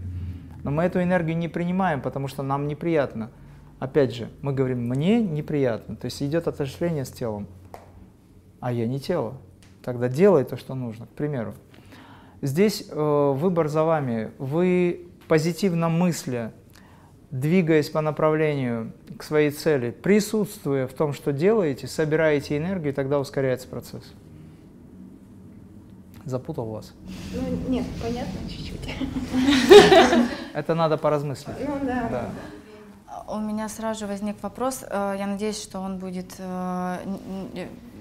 [0.63, 3.31] Но мы эту энергию не принимаем, потому что нам неприятно.
[3.79, 7.47] Опять же, мы говорим «мне неприятно», то есть идет отождествление с телом.
[8.59, 9.35] А я не тело.
[9.85, 11.55] Тогда делай то, что нужно, к примеру.
[12.42, 14.31] Здесь э, выбор за вами.
[14.38, 16.53] Вы позитивно мысля,
[17.31, 23.18] двигаясь по направлению к своей цели, присутствуя в том, что делаете, собираете энергию, и тогда
[23.18, 24.05] ускоряется процесс.
[26.25, 26.92] Запутал вас?
[27.33, 28.94] Ну, нет, понятно чуть-чуть.
[30.55, 31.57] Это надо поразмыслить.
[31.61, 32.09] Ну, да.
[32.11, 32.31] да.
[33.29, 34.85] У меня сразу же возник вопрос.
[34.89, 36.99] Э, я надеюсь, что он будет э,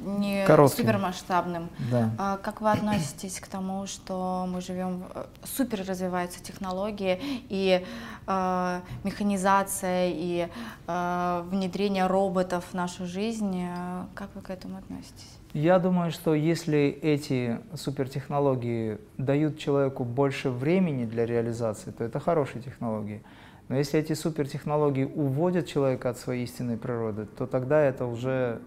[0.06, 0.86] не Коротким.
[0.86, 1.70] супермасштабным.
[1.92, 2.12] Да.
[2.18, 7.84] А как вы относитесь к тому, что мы живем, э, супер развиваются технологии и
[8.28, 10.48] э, механизация и
[10.88, 13.66] э, внедрение роботов в нашу жизнь?
[14.14, 15.38] Как вы к этому относитесь?
[15.54, 22.62] Я думаю, что если эти супертехнологии дают человеку больше времени для реализации, то это хорошие
[22.62, 23.24] технологии.
[23.68, 28.62] Но если эти супертехнологии уводят человека от своей истинной природы, то тогда это уже...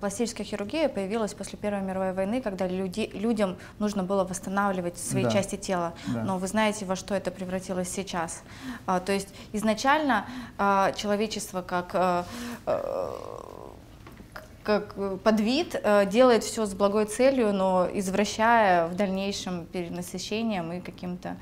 [0.00, 5.30] Пластическая хирургия появилась после Первой мировой войны, когда люди, людям нужно было восстанавливать свои да.
[5.30, 5.94] части тела.
[6.08, 6.24] Да.
[6.24, 8.42] Но вы знаете, во что это превратилось сейчас.
[8.84, 10.26] А, то есть изначально
[10.58, 11.90] а, человечество как...
[11.94, 12.26] А,
[12.66, 13.42] а,
[14.64, 14.94] как
[15.24, 21.36] подвид э, делает все с благой целью, но извращая в дальнейшем перенасыщением и каким-то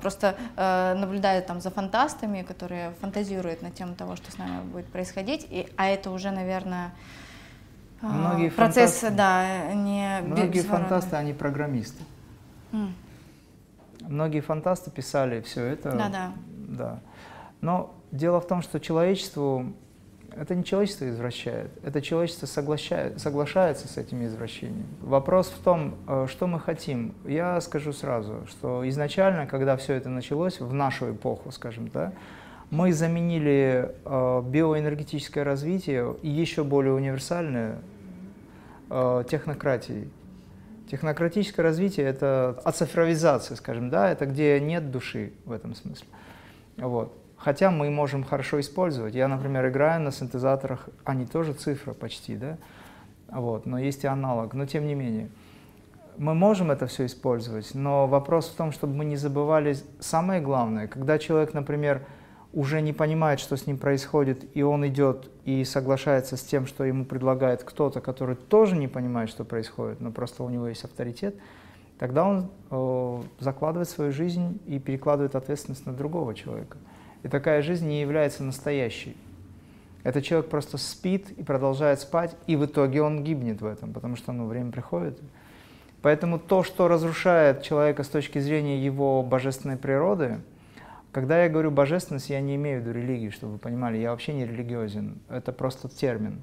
[0.00, 5.46] просто наблюдая там за фантастами, которые фантазируют на тему того, что с нами будет происходить,
[5.50, 6.92] и, а это уже, наверное,
[8.00, 12.02] многие процесс, фантасты, да, не Многие фантасты, они программисты.
[12.72, 12.92] Mm.
[14.08, 15.92] Многие фантасты писали все это.
[15.92, 16.32] Да, да.
[16.68, 16.98] Да.
[17.60, 19.72] Но дело в том, что человечеству
[20.36, 24.86] это не человечество извращает, это человечество соглашается с этими извращениями.
[25.00, 27.14] Вопрос в том, э, что мы хотим.
[27.24, 32.12] Я скажу сразу, что изначально, когда все это началось, в нашу эпоху, скажем, да,
[32.70, 37.78] мы заменили э, биоэнергетическое развитие и еще более универсальное
[38.88, 40.10] э, технократией.
[40.90, 46.06] Технократическое развитие– это оцифровизация, скажем, да, это где нет души в этом смысле.
[46.76, 47.21] Вот.
[47.42, 49.16] Хотя мы можем хорошо использовать.
[49.16, 52.56] Я, например, играю на синтезаторах, они тоже цифра почти, да?
[53.28, 54.54] Вот, но есть и аналог.
[54.54, 55.28] Но тем не менее,
[56.16, 60.86] мы можем это все использовать, но вопрос в том, чтобы мы не забывали самое главное.
[60.86, 62.06] Когда человек, например,
[62.52, 66.84] уже не понимает, что с ним происходит, и он идет и соглашается с тем, что
[66.84, 71.34] ему предлагает кто-то, который тоже не понимает, что происходит, но просто у него есть авторитет,
[71.98, 76.76] тогда он э, закладывает свою жизнь и перекладывает ответственность на другого человека.
[77.22, 79.16] И такая жизнь не является настоящей.
[80.02, 84.16] Этот человек просто спит и продолжает спать, и в итоге он гибнет в этом, потому
[84.16, 85.18] что ну, время приходит.
[86.02, 90.40] Поэтому то, что разрушает человека с точки зрения его божественной природы,
[91.12, 94.32] когда я говорю божественность, я не имею в виду религии, чтобы вы понимали, я вообще
[94.32, 96.40] не религиозен, это просто термин.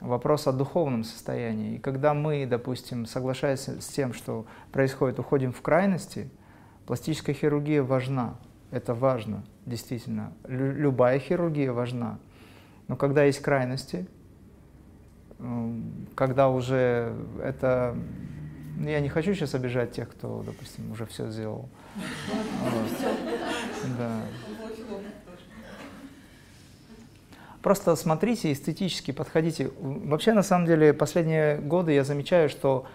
[0.00, 1.74] Вопрос о духовном состоянии.
[1.74, 6.30] И когда мы, допустим, соглашаясь с тем, что происходит, уходим в крайности,
[6.86, 8.36] пластическая хирургия важна.
[8.70, 10.32] Это важно, действительно.
[10.46, 12.18] Любая хирургия важна.
[12.88, 14.06] Но когда есть крайности,
[16.14, 17.96] когда уже это...
[18.76, 21.68] Ну, я не хочу сейчас обижать тех, кто, допустим, уже все сделал.
[23.98, 24.22] Да.
[27.62, 29.70] Просто смотрите эстетически, подходите.
[29.78, 32.86] Вообще, на самом деле, последние годы я замечаю, что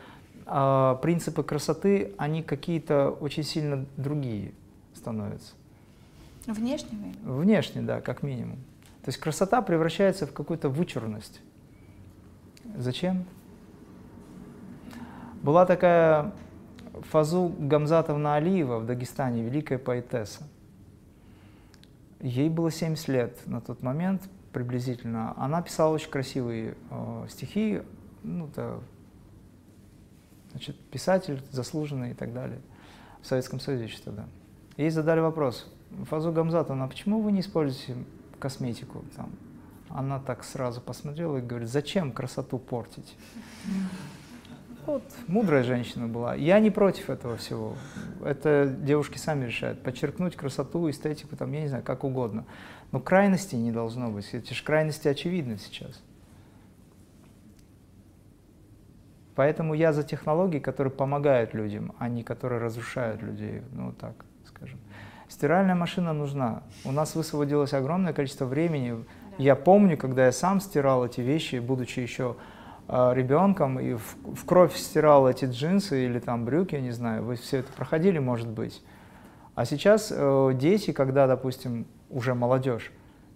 [0.48, 4.54] э, принципы красоты, они какие-то очень сильно другие
[4.96, 5.54] становятся.
[6.48, 7.16] Внешними?
[7.24, 8.58] Внешне, да, как минимум.
[9.04, 11.42] То есть красота превращается в какую-то вычурность.
[12.76, 13.26] Зачем?
[15.42, 16.34] Была такая
[17.12, 20.44] Фазу Гамзатовна Алиева в Дагестане, великая поэтесса.
[22.20, 25.34] Ей было 70 лет на тот момент приблизительно.
[25.38, 27.82] Она писала очень красивые э, стихи,
[28.24, 28.80] ну, это,
[30.52, 32.62] значит, писатель заслуженный и так далее.
[33.22, 34.26] В Советском Союзе еще тогда.
[34.78, 35.72] Ей задали вопрос,
[36.06, 37.96] Фазу Гамзатовна, а почему вы не используете
[38.40, 39.04] косметику?
[39.16, 39.30] Там,
[39.90, 43.16] она так сразу посмотрела и говорит, зачем красоту портить?
[44.86, 46.36] Вот, мудрая женщина была.
[46.36, 47.76] Я не против этого всего.
[48.24, 49.82] Это девушки сами решают.
[49.82, 52.46] Подчеркнуть красоту, эстетику, там, я не знаю, как угодно.
[52.92, 54.32] Но крайностей не должно быть.
[54.34, 56.02] Эти же крайности очевидны сейчас.
[59.34, 64.14] Поэтому я за технологии, которые помогают людям, а не которые разрушают людей, ну так
[64.46, 64.80] скажем.
[65.28, 66.64] Стиральная машина нужна.
[66.84, 68.92] У нас высвободилось огромное количество времени.
[68.92, 69.34] Да.
[69.38, 72.36] Я помню, когда я сам стирал эти вещи, будучи еще
[72.88, 77.24] э, ребенком, и в, в кровь стирал эти джинсы или там брюки, я не знаю,
[77.24, 78.82] вы все это проходили, может быть.
[79.56, 82.92] А сейчас э, дети, когда, допустим, уже молодежь,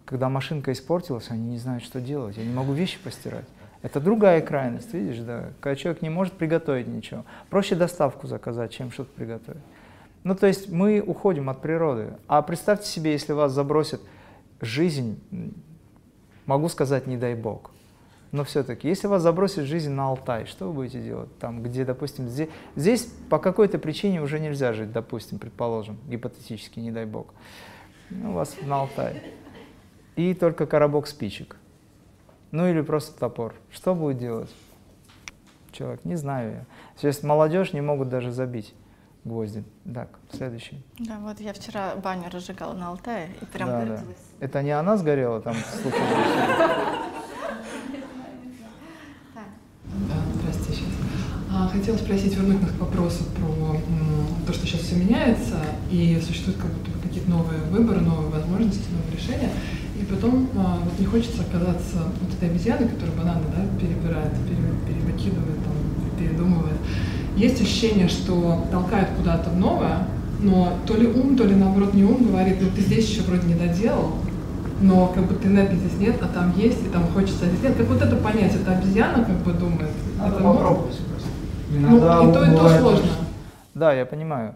[0.05, 2.37] когда машинка испортилась, они не знают, что делать.
[2.37, 3.45] Я не могу вещи постирать.
[3.81, 5.51] Это другая крайность, видишь, да.
[5.61, 7.25] Когда человек не может приготовить ничего.
[7.49, 9.61] Проще доставку заказать, чем что-то приготовить.
[10.23, 12.13] Ну, то есть мы уходим от природы.
[12.27, 14.01] А представьте себе, если вас забросит
[14.61, 15.19] жизнь,
[16.45, 17.71] могу сказать, не дай бог.
[18.31, 21.35] Но все-таки, если вас забросит жизнь на Алтай, что вы будете делать?
[21.39, 26.91] Там, где, допустим, здесь, здесь по какой-то причине уже нельзя жить, допустим, предположим, гипотетически, не
[26.91, 27.33] дай бог.
[28.11, 29.23] Ну, вас на Алтай.
[30.15, 31.55] И только коробок спичек.
[32.51, 33.53] Ну или просто топор.
[33.71, 34.49] Что будет делать
[35.71, 36.03] человек?
[36.03, 36.65] Не знаю я.
[36.97, 38.73] Сейчас молодежь не могут даже забить
[39.23, 39.63] гвозди.
[39.93, 40.83] Так, следующий.
[40.99, 44.03] Да, вот я вчера баню разжигала на Алтае и прям да, да.
[44.39, 45.55] Это не она сгорела там?
[50.35, 50.87] Здрасте сейчас.
[51.51, 53.81] А, хотела спросить, вернуть нас к вопросу про
[54.45, 55.57] то, что сейчас все меняется,
[55.91, 59.51] и существуют как будто бы какие-то новые выборы, новые возможности, новые решения.
[59.99, 64.31] И потом а, вот не хочется оказаться вот этой обезьяной, которая бананы да, перебирает,
[64.87, 66.77] перевыкидывает, там, передумывает
[67.39, 70.07] есть ощущение, что толкает куда-то в новое,
[70.41, 73.47] но то ли ум, то ли наоборот не ум говорит, ну ты здесь еще вроде
[73.47, 74.11] не доделал,
[74.81, 77.75] но как бы ты энергии здесь нет, а там есть, и там хочется здесь нет.
[77.77, 79.89] Как вот это понять, это обезьяна как бы думает?
[80.17, 81.29] Надо это попробовать просто.
[81.71, 83.09] Ну, и то, и то сложно.
[83.73, 84.55] Да, я понимаю.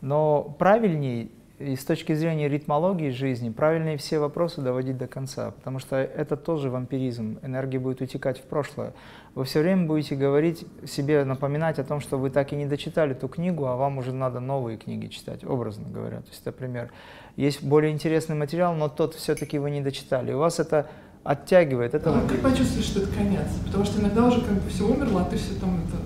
[0.00, 1.30] Но правильней
[1.62, 6.36] и с точки зрения ритмологии жизни правильнее все вопросы доводить до конца, потому что это
[6.36, 8.94] тоже вампиризм, энергия будет утекать в прошлое.
[9.34, 13.14] Вы все время будете говорить себе, напоминать о том, что вы так и не дочитали
[13.14, 16.18] ту книгу, а вам уже надо новые книги читать, образно говоря.
[16.18, 16.90] То есть, например,
[17.36, 20.32] есть более интересный материал, но тот все-таки вы не дочитали.
[20.32, 20.88] У вас это
[21.22, 21.94] оттягивает.
[21.94, 22.10] Это...
[22.14, 23.46] А как почувствовать, что это конец?
[23.66, 25.96] Потому что иногда уже как бы все умерло, а ты все там это...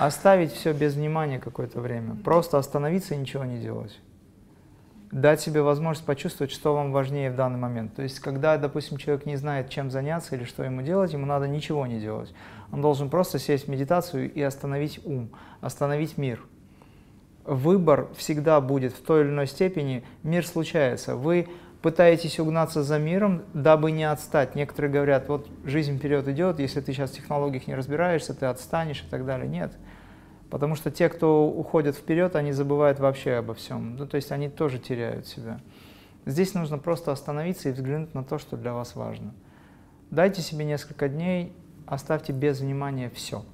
[0.00, 2.16] Оставить все без внимания какое-то время.
[2.24, 4.00] Просто остановиться и ничего не делать
[5.10, 7.94] дать себе возможность почувствовать, что вам важнее в данный момент.
[7.94, 11.46] То есть, когда, допустим, человек не знает, чем заняться или что ему делать, ему надо
[11.46, 12.34] ничего не делать.
[12.72, 15.30] Он должен просто сесть в медитацию и остановить ум,
[15.60, 16.40] остановить мир.
[17.44, 21.14] Выбор всегда будет в той или иной степени, мир случается.
[21.14, 21.48] Вы
[21.82, 24.54] пытаетесь угнаться за миром, дабы не отстать.
[24.54, 29.04] Некоторые говорят, вот жизнь вперед идет, если ты сейчас в технологиях не разбираешься, ты отстанешь
[29.06, 29.46] и так далее.
[29.46, 29.74] Нет.
[30.54, 33.96] Потому что те, кто уходят вперед, они забывают вообще обо всем.
[33.96, 35.58] Ну, то есть они тоже теряют себя.
[36.26, 39.34] Здесь нужно просто остановиться и взглянуть на то, что для вас важно.
[40.12, 41.52] Дайте себе несколько дней,
[41.86, 43.44] оставьте без внимания все.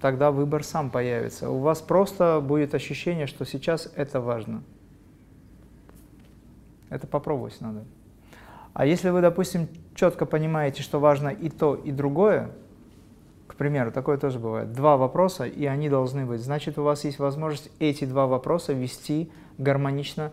[0.00, 1.50] Тогда выбор сам появится.
[1.50, 4.62] У вас просто будет ощущение, что сейчас это важно.
[6.88, 7.84] Это попробовать надо.
[8.72, 12.52] А если вы, допустим, четко понимаете, что важно и то, и другое,
[13.48, 17.18] к примеру, такое тоже бывает, два вопроса, и они должны быть, значит, у вас есть
[17.18, 20.30] возможность эти два вопроса вести гармонично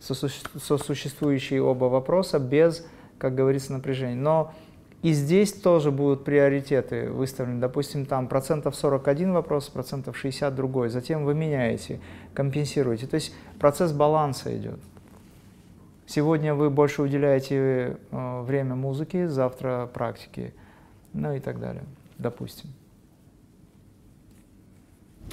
[0.00, 2.86] сосуществующие оба вопроса без,
[3.18, 4.16] как говорится, напряжения.
[4.16, 4.54] Но
[5.02, 7.60] и здесь тоже будут приоритеты выставлены.
[7.60, 10.88] Допустим, там процентов 41 вопрос, процентов 60 другой.
[10.88, 12.00] Затем вы меняете,
[12.32, 13.06] компенсируете.
[13.06, 14.80] То есть процесс баланса идет.
[16.06, 20.52] Сегодня вы больше уделяете э, время музыке, завтра практике,
[21.14, 21.84] ну и так далее,
[22.18, 22.70] допустим.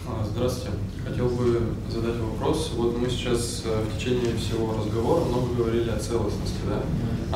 [0.07, 0.77] А, здравствуйте.
[1.07, 2.71] Хотел бы задать вопрос.
[2.75, 6.81] Вот мы сейчас э, в течение всего разговора много говорили о целостности, да?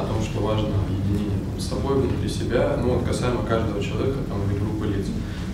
[0.02, 4.42] О том, что важно единение с собой, внутри себя, ну вот касаемо каждого человека там,
[4.50, 5.08] или группы лиц.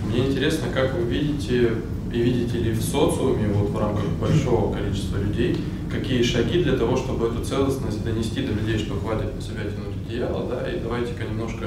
[0.06, 1.72] Мне интересно, как вы видите
[2.12, 5.56] и видите ли в социуме, вот в рамках большого количества людей,
[5.90, 9.96] какие шаги для того, чтобы эту целостность донести до людей, что хватит на себя тянуть
[10.06, 11.66] одеяло, да, и давайте-ка немножко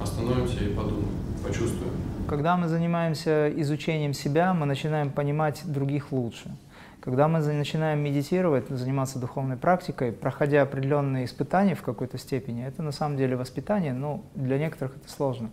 [0.00, 1.08] остановимся и подумаем,
[1.42, 1.92] почувствуем.
[2.28, 6.54] Когда мы занимаемся изучением себя, мы начинаем понимать других лучше.
[7.00, 12.92] Когда мы начинаем медитировать, заниматься духовной практикой, проходя определенные испытания в какой-то степени, это на
[12.92, 15.50] самом деле воспитание, но для некоторых это сложно.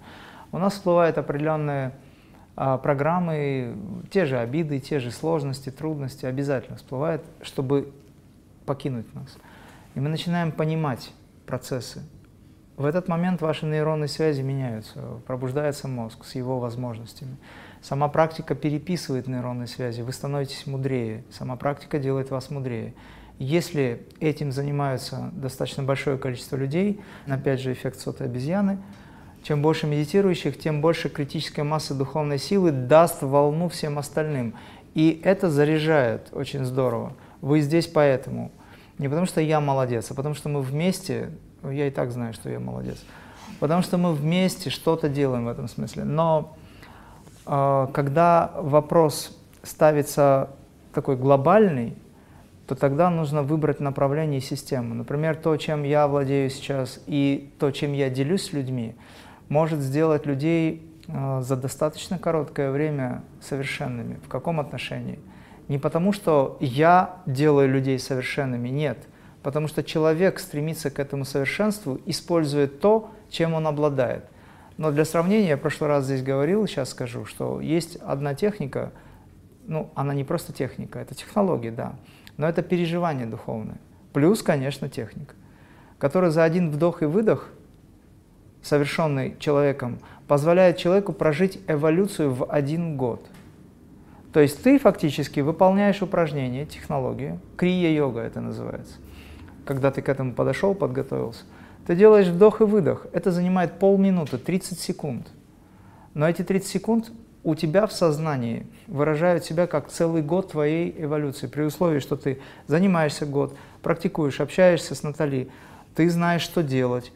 [0.52, 1.94] У нас всплывают определенные
[2.56, 3.76] а, программы,
[4.10, 7.94] те же обиды, те же сложности, трудности обязательно всплывают, чтобы
[8.66, 9.38] покинуть нас.
[9.94, 11.12] И мы начинаем понимать
[11.46, 12.02] процессы,
[12.78, 17.38] в этот момент ваши нейронные связи меняются, пробуждается мозг с его возможностями.
[17.82, 22.94] Сама практика переписывает нейронные связи, вы становитесь мудрее, сама практика делает вас мудрее.
[23.38, 28.78] Если этим занимаются достаточно большое количество людей, опять же эффект сотой обезьяны,
[29.44, 34.56] чем больше медитирующих, тем больше критическая масса духовной силы даст волну всем остальным.
[34.96, 37.14] И это заряжает очень здорово.
[37.42, 38.52] Вы здесь поэтому.
[38.98, 41.30] Не потому что я молодец, а потому что мы вместе
[41.66, 43.04] ну, я и так знаю, что я молодец.
[43.60, 46.04] Потому что мы вместе что-то делаем в этом смысле.
[46.04, 46.56] Но
[47.46, 50.52] э, когда вопрос ставится
[50.94, 51.96] такой глобальный,
[52.68, 54.94] то тогда нужно выбрать направление и систему.
[54.94, 58.96] Например, то, чем я владею сейчас, и то, чем я делюсь с людьми,
[59.50, 64.20] может сделать людей э, за достаточно короткое время совершенными.
[64.24, 65.20] В каком отношении?
[65.68, 69.00] Не потому, что я делаю людей совершенными, нет–
[69.46, 74.24] потому что человек стремится к этому совершенству, используя то, чем он обладает.
[74.78, 78.92] Но для сравнения, я в прошлый раз здесь говорил, сейчас скажу, что есть одна техника,
[79.68, 81.94] ну, она не просто техника, это технология, да,
[82.38, 83.78] но это переживание духовное.
[84.14, 85.36] Плюс, конечно, техника,
[86.00, 87.52] которая за один вдох и выдох,
[88.64, 93.24] совершенный человеком, позволяет человеку прожить эволюцию в один год.
[94.34, 98.96] То есть ты фактически выполняешь упражнение, технологию, крия-йога это называется
[99.66, 101.44] когда ты к этому подошел, подготовился,
[101.86, 103.08] ты делаешь вдох и выдох.
[103.14, 105.28] Это занимает полминуты, 30 секунд.
[106.14, 107.12] Но эти 30 секунд
[107.44, 112.40] у тебя в сознании выражают себя как целый год твоей эволюции, при условии, что ты
[112.66, 115.50] занимаешься год, практикуешь, общаешься с Натали,
[115.94, 117.12] ты знаешь, что делать,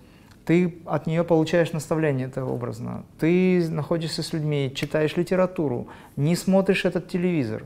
[0.46, 6.86] ты от нее получаешь наставление, это образно, ты находишься с людьми, читаешь литературу, не смотришь
[6.86, 7.66] этот телевизор,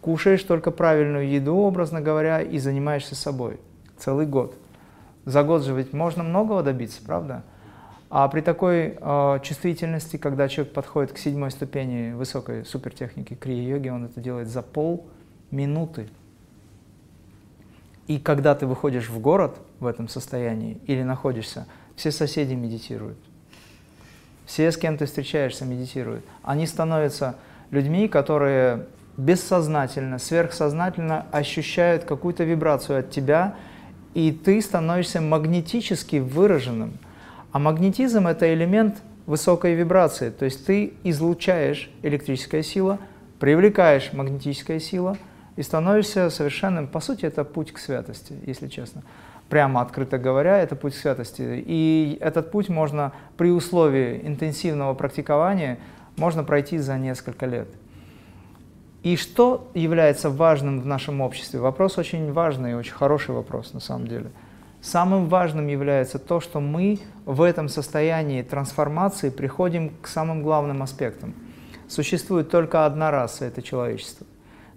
[0.00, 3.58] кушаешь только правильную еду, образно говоря, и занимаешься собой
[4.04, 4.54] целый год.
[5.24, 7.42] За год же ведь можно многого добиться, правда?
[8.10, 14.04] А при такой э, чувствительности, когда человек подходит к седьмой ступени высокой супертехники крия-йоги, он
[14.04, 16.08] это делает за полминуты.
[18.06, 23.18] И когда ты выходишь в город в этом состоянии или находишься, все соседи медитируют.
[24.44, 26.24] Все, с кем ты встречаешься, медитируют.
[26.42, 27.36] Они становятся
[27.70, 28.86] людьми, которые
[29.16, 33.56] бессознательно, сверхсознательно ощущают какую-то вибрацию от тебя–
[34.14, 36.98] и ты становишься магнетически выраженным.
[37.52, 42.98] А магнетизм– это элемент высокой вибрации, то есть ты излучаешь электрическая сила,
[43.38, 45.16] привлекаешь магнетическая сила
[45.56, 46.86] и становишься совершенным.
[46.86, 49.02] По сути, это путь к святости, если честно.
[49.48, 51.62] Прямо открыто говоря, это путь к святости.
[51.66, 55.78] И этот путь можно при условии интенсивного практикования
[56.16, 57.68] можно пройти за несколько лет.
[59.04, 61.60] И что является важным в нашем обществе?
[61.60, 64.30] Вопрос очень важный и очень хороший вопрос на самом деле.
[64.80, 71.34] Самым важным является то, что мы в этом состоянии трансформации приходим к самым главным аспектам.
[71.86, 74.26] Существует только одна раса– это человечество.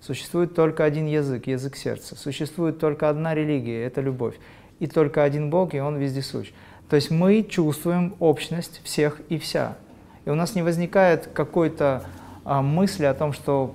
[0.02, 2.18] Существует только один язык, язык сердца.
[2.18, 4.36] Существует только одна религия, это любовь.
[4.80, 6.52] И только один Бог, и Он вездесущ.
[6.90, 9.78] То есть мы чувствуем общность всех и вся.
[10.26, 12.04] И у нас не возникает какой-то
[12.44, 13.74] а, мысли о том, что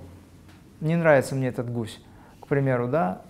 [0.83, 2.01] не нравится мне этот гусь,
[2.41, 3.22] к примеру, да?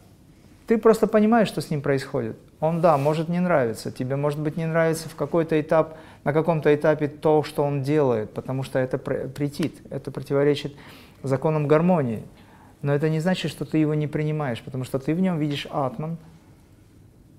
[0.66, 2.36] Ты просто понимаешь, что с ним происходит.
[2.60, 6.74] Он, да, может не нравиться, тебе может быть не нравится в какой-то этап, на каком-то
[6.74, 10.74] этапе то, что он делает, потому что это претит, это противоречит
[11.22, 12.22] законам гармонии.
[12.80, 15.66] Но это не значит, что ты его не принимаешь, потому что ты в нем видишь
[15.70, 16.16] атман,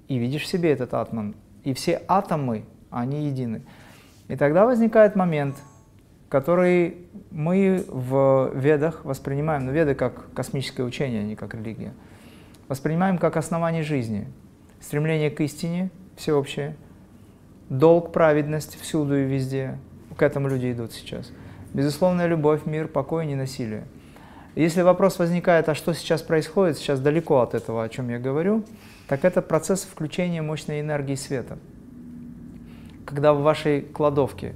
[0.08, 1.36] и видишь в себе этот атман.
[1.64, 3.62] И все атомы, они едины.
[4.28, 5.56] И тогда возникает момент,
[6.34, 6.98] который
[7.30, 11.94] мы в ведах воспринимаем, ну веды как космическое учение, а не как религия,
[12.68, 14.26] воспринимаем как основание жизни.
[14.82, 16.76] Стремление к истине всеобщее,
[17.70, 19.78] долг, праведность всюду и везде.
[20.18, 21.32] К этому люди идут сейчас.
[21.72, 23.84] Безусловная любовь, мир, покой и ненасилие.
[24.56, 28.64] Если вопрос возникает, а что сейчас происходит, сейчас далеко от этого, о чем я говорю,
[29.08, 31.60] так это процесс включения мощной энергии света.
[33.06, 34.56] Когда в вашей кладовке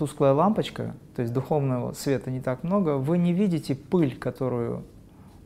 [0.00, 4.86] тусклая лампочка, то есть духовного света не так много, вы не видите пыль, которую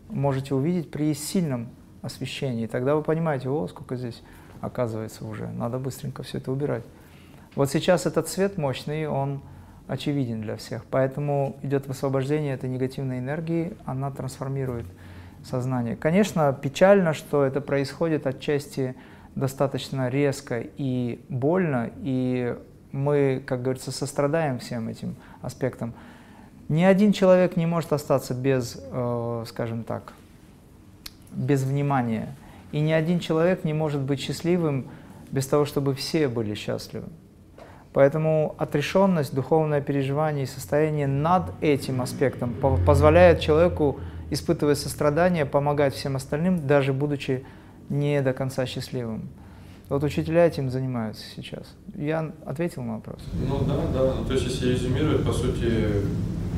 [0.08, 1.70] можете увидеть при сильном
[2.02, 2.68] освещении.
[2.68, 4.22] Тогда вы понимаете, о, сколько здесь
[4.60, 6.84] оказывается уже, надо быстренько все это убирать.
[7.56, 9.40] Вот сейчас этот свет мощный, он
[9.88, 14.86] очевиден для всех, поэтому идет высвобождение этой негативной энергии, она трансформирует
[15.42, 15.96] сознание.
[15.96, 18.94] Конечно, печально, что это происходит отчасти
[19.34, 22.56] достаточно резко и больно, и
[22.94, 25.92] мы, как говорится, сострадаем всем этим аспектам.
[26.68, 30.12] Ни один человек не может остаться без, э, скажем так,
[31.32, 32.34] без внимания.
[32.72, 34.86] И ни один человек не может быть счастливым
[35.30, 37.06] без того, чтобы все были счастливы.
[37.92, 42.54] Поэтому отрешенность, духовное переживание и состояние над этим аспектом
[42.86, 43.98] позволяет человеку
[44.30, 47.44] испытывая сострадание, помогать всем остальным, даже будучи
[47.88, 49.28] не до конца счастливым.
[49.88, 51.74] Вот учителя этим занимаются сейчас.
[51.94, 53.20] Я ответил на вопрос.
[53.34, 54.14] Ну да, да.
[54.18, 55.68] Ну, то есть если резюмировать, по сути,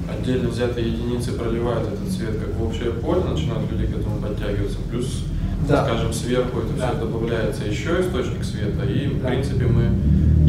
[0.09, 4.79] отдельно взятые единицы проливают этот свет как в общее поле, начинают люди к этому подтягиваться,
[4.89, 5.25] плюс,
[5.69, 5.85] да.
[5.85, 6.91] скажем, сверху это да.
[6.91, 9.29] все добавляется еще источник света, и в да.
[9.29, 9.87] принципе мы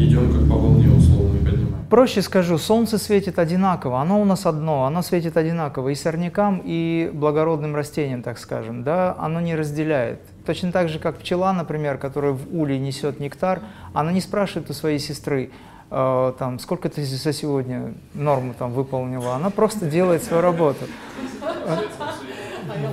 [0.00, 1.86] идем как по волне условно и поднимаем.
[1.90, 7.10] Проще скажу, солнце светит одинаково, оно у нас одно, оно светит одинаково и сорнякам, и
[7.12, 10.20] благородным растениям, так скажем, да, оно не разделяет.
[10.48, 13.60] Точно так же, как пчела, например, которая в улей несет нектар,
[13.92, 15.50] она не спрашивает у своей сестры,
[15.90, 20.86] э, там, сколько ты за сегодня норму там выполнила, она просто делает свою работу.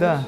[0.01, 0.25] Да.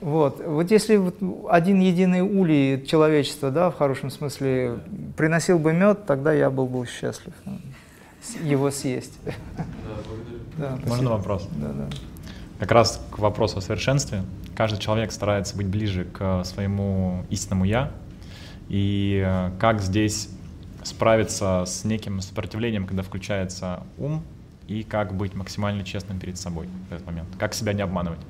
[0.00, 0.40] Вот.
[0.46, 1.16] вот если вот
[1.50, 4.78] один единый улей человечества, да, в хорошем смысле,
[5.16, 7.34] приносил бы мед, тогда я был бы счастлив
[8.44, 9.18] его съесть.
[10.56, 11.48] Да, Можно вопрос?
[11.56, 11.88] Да, да.
[12.62, 14.22] Как раз к вопросу о совершенстве.
[14.54, 17.90] Каждый человек старается быть ближе к своему истинному «я».
[18.68, 20.28] И э, как здесь
[20.84, 24.22] справиться с неким сопротивлением, когда включается ум,
[24.68, 27.30] и как быть максимально честным перед собой в этот момент?
[27.36, 28.20] Как себя не обманывать?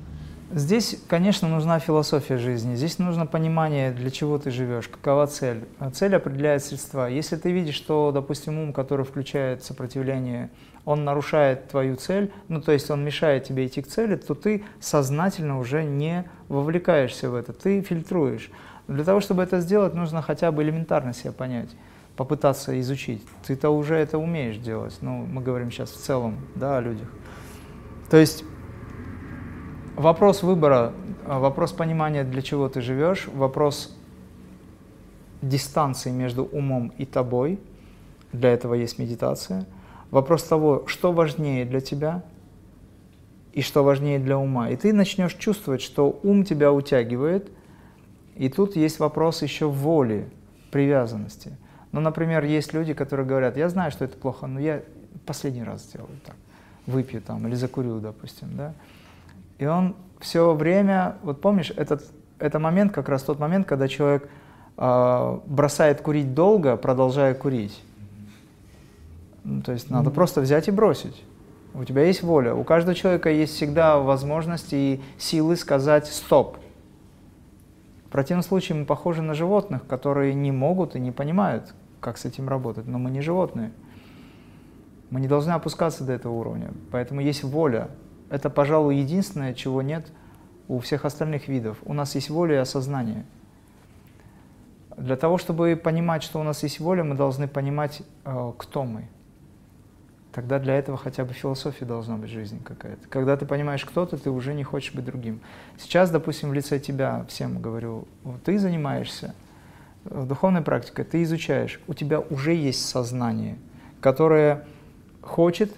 [0.55, 2.75] Здесь, конечно, нужна философия жизни.
[2.75, 5.65] Здесь нужно понимание, для чего ты живешь, какова цель.
[5.93, 7.07] Цель определяет средства.
[7.07, 10.51] Если ты видишь, что, допустим, ум, который включает сопротивление,
[10.85, 14.63] он нарушает твою цель, ну то есть он мешает тебе идти к цели, то ты
[14.79, 18.51] сознательно уже не вовлекаешься в это, ты фильтруешь.
[18.87, 21.69] Для того, чтобы это сделать, нужно хотя бы элементарно себя понять,
[22.15, 23.23] попытаться изучить.
[23.47, 27.07] Ты-то уже это умеешь делать, ну мы говорим сейчас в целом да, о людях.
[28.11, 28.43] То есть
[29.95, 30.91] Вопрос выбора,
[31.27, 33.95] а, вопрос понимания, для чего ты живешь, вопрос
[35.43, 37.59] дистанции между умом и тобой,
[38.31, 39.67] для этого есть медитация,
[40.09, 42.23] вопрос того, что важнее для тебя
[43.51, 44.69] и что важнее для ума.
[44.69, 47.51] И ты начнешь чувствовать, что ум тебя утягивает,
[48.35, 50.27] и тут есть вопрос еще воли,
[50.71, 51.55] привязанности.
[51.91, 54.81] Ну, например, есть люди, которые говорят, я знаю, что это плохо, но я
[55.27, 56.35] последний раз сделаю так,
[56.87, 58.73] выпью там или закурю, допустим, да.
[59.63, 62.03] И он все время, вот помнишь, этот,
[62.37, 64.27] это момент, как раз тот момент, когда человек
[64.77, 67.81] э, бросает курить долго, продолжая курить.
[69.45, 70.13] Ну, то есть надо mm-hmm.
[70.13, 71.23] просто взять и бросить.
[71.73, 72.53] У тебя есть воля.
[72.53, 76.57] У каждого человека есть всегда возможность и силы сказать «стоп».
[78.07, 82.25] В противном случае мы похожи на животных, которые не могут и не понимают, как с
[82.25, 82.85] этим работать.
[82.85, 83.71] Но мы не животные.
[85.09, 86.71] Мы не должны опускаться до этого уровня.
[86.91, 87.87] Поэтому есть воля.
[88.33, 90.07] Это, пожалуй, единственное, чего нет
[90.67, 91.77] у всех остальных видов.
[91.85, 93.25] У нас есть воля и осознание.
[94.97, 99.07] Для того, чтобы понимать, что у нас есть воля, мы должны понимать, э, кто мы.
[100.31, 103.07] тогда для этого хотя бы философия должна быть жизни какая-то.
[103.07, 105.39] Когда ты понимаешь, кто ты, ты уже не хочешь быть другим.
[105.77, 108.07] Сейчас, допустим, в лице тебя всем говорю,
[108.43, 109.35] ты занимаешься
[110.05, 113.59] э, духовной практикой, ты изучаешь, у тебя уже есть сознание,
[114.01, 114.65] которое
[115.21, 115.71] хочет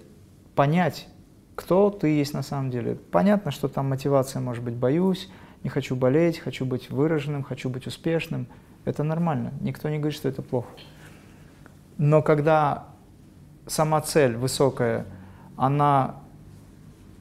[0.56, 1.10] понять,
[1.56, 2.96] кто ты есть на самом деле.
[3.12, 5.30] Понятно, что там мотивация может быть «боюсь»,
[5.64, 8.48] «не хочу болеть», «хочу быть выраженным», «хочу быть успешным».
[8.84, 10.68] Это нормально, никто не говорит, что это плохо.
[11.98, 12.86] Но когда
[13.66, 15.06] сама цель высокая,
[15.56, 16.16] она,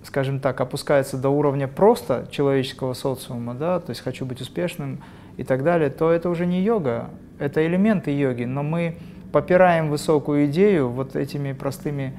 [0.03, 5.03] скажем так, опускается до уровня просто человеческого социума, да, то есть хочу быть успешным
[5.37, 8.99] и так далее, то это уже не йога, это элементы йоги, но мы
[9.33, 12.19] попираем высокую идею вот этими простыми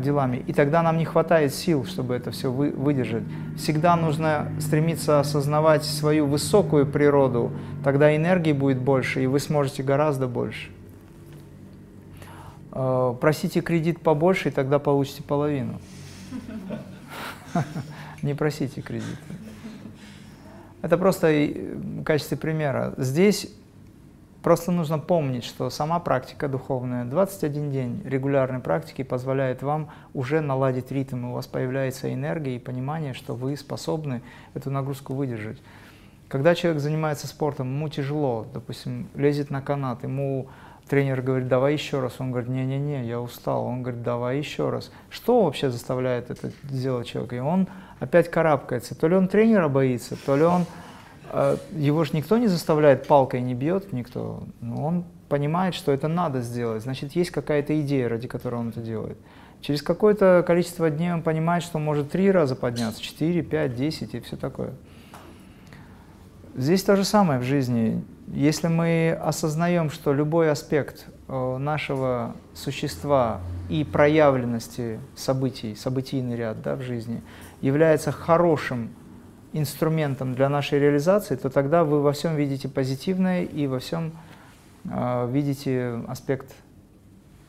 [0.00, 3.22] делами, и тогда нам не хватает сил, чтобы это все вы, выдержать.
[3.56, 7.52] Всегда нужно стремиться осознавать свою высокую природу,
[7.82, 10.70] тогда энергии будет больше, и вы сможете гораздо больше.
[12.72, 15.80] Э, просите кредит побольше, и тогда получите половину.
[18.22, 19.18] Не просите кредит.
[20.82, 22.94] Это просто в качестве примера.
[22.96, 23.48] Здесь
[24.42, 30.90] просто нужно помнить, что сама практика духовная, 21 день регулярной практики позволяет вам уже наладить
[30.90, 34.22] ритм, у вас появляется энергия и понимание, что вы способны
[34.54, 35.58] эту нагрузку выдержать.
[36.28, 40.48] Когда человек занимается спортом, ему тяжело, допустим, лезет на канат, ему
[40.90, 42.14] Тренер говорит, давай еще раз.
[42.18, 43.64] Он говорит, не-не-не, я устал.
[43.64, 44.90] Он говорит, давай еще раз.
[45.08, 47.36] Что вообще заставляет это делать человека?
[47.36, 47.68] И он
[48.00, 48.96] опять карабкается.
[48.96, 50.66] То ли он тренера боится, то ли он...
[51.30, 54.42] Э, его же никто не заставляет, палкой не бьет никто.
[54.60, 56.82] Но он понимает, что это надо сделать.
[56.82, 59.16] Значит, есть какая-то идея, ради которой он это делает.
[59.60, 64.14] Через какое-то количество дней он понимает, что он может три раза подняться, четыре, пять, десять
[64.14, 64.72] и все такое.
[66.56, 68.02] Здесь то же самое в жизни.
[68.26, 76.74] Если мы осознаем, что любой аспект э, нашего существа и проявленности событий, событийный ряд да,
[76.74, 77.22] в жизни,
[77.60, 78.90] является хорошим
[79.52, 84.12] инструментом для нашей реализации, то тогда вы во всем видите позитивное и во всем
[84.84, 86.54] э, видите аспект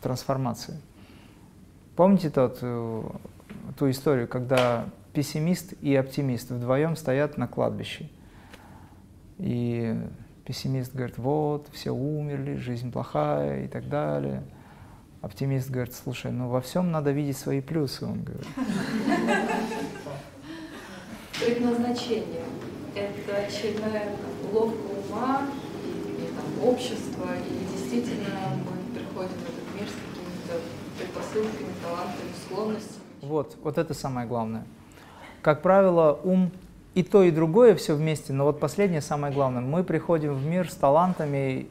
[0.02, 0.80] трансформации.
[1.96, 3.04] Помните тот, э,
[3.78, 8.10] ту историю, когда пессимист и оптимист вдвоем стоят на кладбище?
[9.38, 9.98] И
[10.46, 14.44] Пессимист говорит, вот, все умерли, жизнь плохая и так далее.
[15.22, 18.48] Оптимист говорит, слушай, ну во всем надо видеть свои плюсы, он говорит.
[21.44, 22.44] Предназначение–
[22.96, 24.10] это очередная
[24.52, 24.78] уловка
[25.10, 25.42] ума
[25.84, 30.62] или там, общества, или действительно мы приходим в этот мир с какими-то
[31.00, 33.02] предпосылками, талантами, склонностями?
[33.24, 34.66] Вот, вот это самое главное.
[35.42, 36.52] Как правило, ум
[36.94, 39.62] и то, и другое все вместе, но вот последнее самое главное.
[39.62, 41.68] Мы приходим в мир с талантами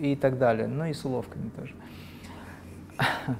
[0.00, 1.74] и так далее, ну и с уловками тоже.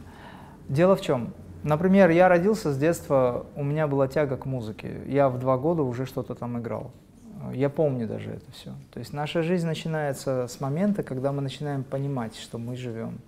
[0.69, 1.33] Дело в чем?
[1.63, 5.03] Например, я родился с детства, у меня была тяга к музыке.
[5.07, 6.93] Я в два года уже что-то там играл.
[7.53, 8.71] Я помню даже это все.
[8.93, 13.19] То есть наша жизнь начинается с момента, когда мы начинаем понимать, что мы живем.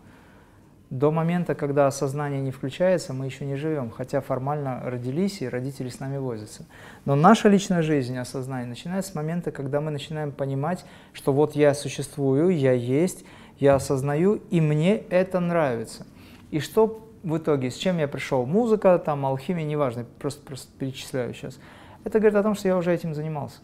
[0.91, 5.89] До момента, когда сознание не включается, мы еще не живем, хотя формально родились и родители
[5.89, 6.67] с нами возятся.
[7.05, 11.75] Но наша личная жизнь, осознание начинается с момента, когда мы начинаем понимать, что вот я
[11.75, 13.25] существую, я есть,
[13.61, 16.07] я осознаю, и мне это нравится.
[16.51, 18.47] И что в итоге, с чем я пришел?
[18.47, 21.59] Музыка, там, алхимия, неважно, просто, просто перечисляю сейчас.
[22.05, 23.59] Это говорит о том, что я уже этим занимался.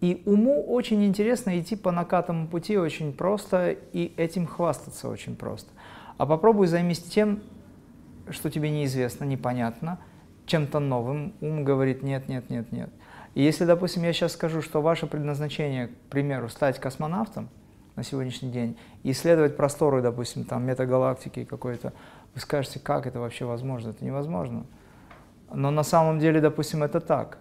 [0.00, 5.70] И уму очень интересно идти по накатому пути очень просто, и этим хвастаться очень просто.
[6.16, 7.40] А попробуй займись тем,
[8.30, 9.98] что тебе неизвестно, непонятно,
[10.46, 11.34] чем-то новым.
[11.40, 12.90] Ум говорит нет, нет, нет, нет.
[13.34, 17.48] И если, допустим, я сейчас скажу, что ваше предназначение, к примеру, стать космонавтом
[17.94, 21.92] на сегодняшний день исследовать просторы, допустим, там метагалактики какой-то,
[22.34, 23.90] вы скажете, как это вообще возможно?
[23.90, 24.66] Это невозможно.
[25.52, 27.38] Но на самом деле, допустим, это так.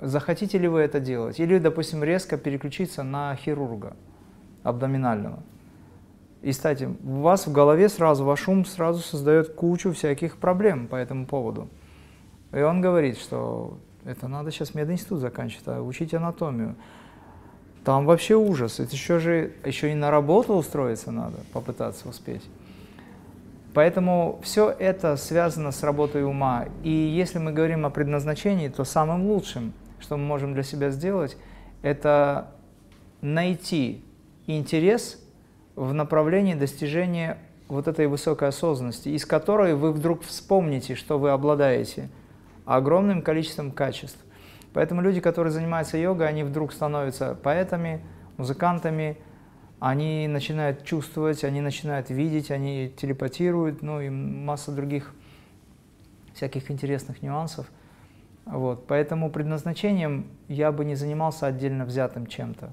[0.00, 1.40] Захотите ли вы это делать?
[1.40, 3.96] Или, допустим, резко переключиться на хирурга
[4.62, 5.42] абдоминального?
[6.42, 10.94] И, кстати, у вас в голове сразу, ваш ум сразу создает кучу всяких проблем по
[10.94, 11.68] этому поводу.
[12.52, 16.76] И он говорит, что это надо сейчас мединститут заканчивать, а учить анатомию.
[17.84, 18.78] Там вообще ужас.
[18.78, 22.48] Это еще же еще и на работу устроиться надо, попытаться успеть.
[23.74, 26.66] Поэтому все это связано с работой ума.
[26.82, 31.36] И если мы говорим о предназначении, то самым лучшим, что мы можем для себя сделать,
[31.82, 32.48] это
[33.20, 34.02] найти
[34.46, 35.22] интерес
[35.76, 37.38] в направлении достижения
[37.68, 42.08] вот этой высокой осознанности, из которой вы вдруг вспомните, что вы обладаете
[42.64, 44.18] огромным количеством качеств.
[44.72, 48.00] Поэтому люди, которые занимаются йогой, они вдруг становятся поэтами,
[48.36, 49.18] музыкантами,
[49.80, 55.14] они начинают чувствовать, они начинают видеть, они телепатируют, ну и масса других
[56.34, 57.70] всяких интересных нюансов.
[58.44, 58.86] Вот.
[58.86, 62.72] Поэтому предназначением я бы не занимался отдельно взятым чем-то.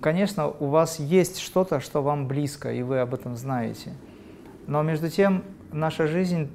[0.00, 3.92] Конечно, у вас есть что-то, что вам близко, и вы об этом знаете.
[4.66, 6.50] Но между тем, наша жизнь,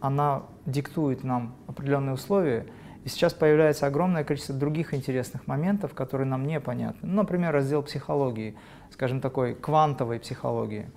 [0.00, 2.66] она диктует нам определенные условия,
[3.04, 7.08] и сейчас появляется огромное количество других интересных моментов, которые нам непонятны.
[7.08, 8.56] Ну, например, раздел психологии,
[8.92, 10.90] скажем, такой квантовой психологии.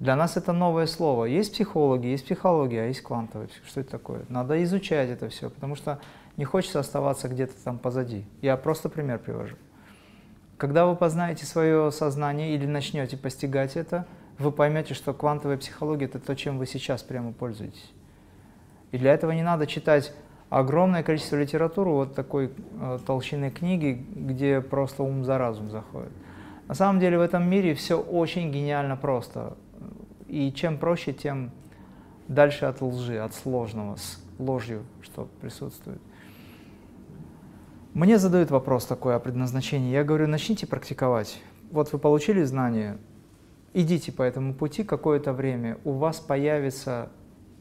[0.00, 1.24] Для нас это новое слово.
[1.24, 3.48] Есть психологи, есть психология, а есть квантовая.
[3.66, 4.24] Что это такое?
[4.28, 5.98] Надо изучать это все, потому что
[6.36, 8.24] не хочется оставаться где-то там позади.
[8.40, 9.56] Я просто пример привожу.
[10.56, 14.06] Когда вы познаете свое сознание или начнете постигать это,
[14.38, 17.92] вы поймете, что квантовая психология– это то, чем вы сейчас прямо пользуетесь.
[18.92, 20.12] И для этого не надо читать
[20.48, 26.12] огромное количество литературы, вот такой э, толщины книги, где просто ум за разум заходит.
[26.68, 29.56] На самом деле в этом мире все очень гениально просто.
[30.26, 31.50] И чем проще, тем
[32.28, 36.00] дальше от лжи, от сложного, с ложью, что присутствует.
[37.94, 39.90] Мне задают вопрос такой о предназначении.
[39.90, 41.40] Я говорю, начните практиковать.
[41.70, 42.98] Вот вы получили знания,
[43.72, 47.10] идите по этому пути какое-то время, у вас появится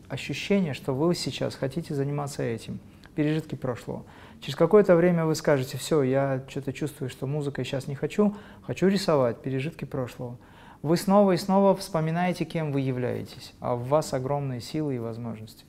[0.09, 2.79] ощущение, что вы сейчас хотите заниматься этим,
[3.17, 4.05] пережитки прошлого.
[4.41, 8.87] Через какое-то время вы скажете, все, я что-то чувствую, что музыкой сейчас не хочу, хочу
[8.87, 10.37] рисовать, пережитки прошлого.
[10.83, 15.65] Вы снова и снова вспоминаете, кем вы являетесь, а в вас огромные силы и возможности.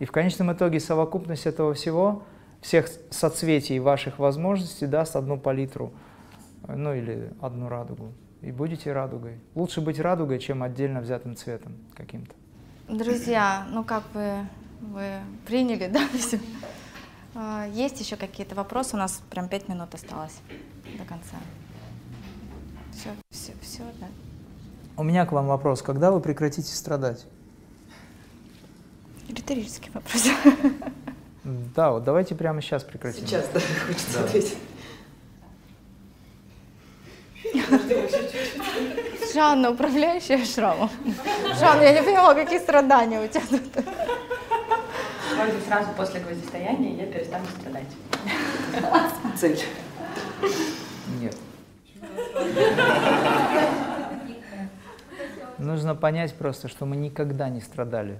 [0.00, 2.24] И в конечном итоге совокупность этого всего,
[2.60, 5.94] всех соцветий ваших возможностей даст одну палитру,
[6.68, 8.12] ну или одну радугу.
[8.42, 9.40] И будете радугой.
[9.54, 12.34] Лучше быть радугой, чем отдельно взятым цветом каким-то.
[12.86, 14.46] Друзья, ну как бы
[14.80, 16.40] вы приняли, да, все?
[17.34, 18.96] А, есть еще какие-то вопросы?
[18.96, 20.38] У нас прям пять минут осталось
[20.98, 21.36] до конца.
[22.92, 24.06] Все, все, все, да.
[24.96, 25.82] У меня к вам вопрос.
[25.82, 27.26] Когда вы прекратите страдать?
[29.28, 30.24] Риторический вопрос.
[31.74, 33.26] Да, вот давайте прямо сейчас прекратим.
[33.26, 34.24] Сейчас, да, хочется Да.
[34.24, 34.56] ответить.
[39.34, 40.90] Жанна, управляющая шрамом.
[41.58, 43.84] Жанна, я не поняла, какие страдания у тебя тут.
[45.36, 47.88] Вроде сразу после гвоздистояния я перестану страдать.
[49.36, 49.60] Цель.
[51.20, 51.36] Нет.
[55.58, 58.18] Нужно понять просто, что мы никогда не страдали.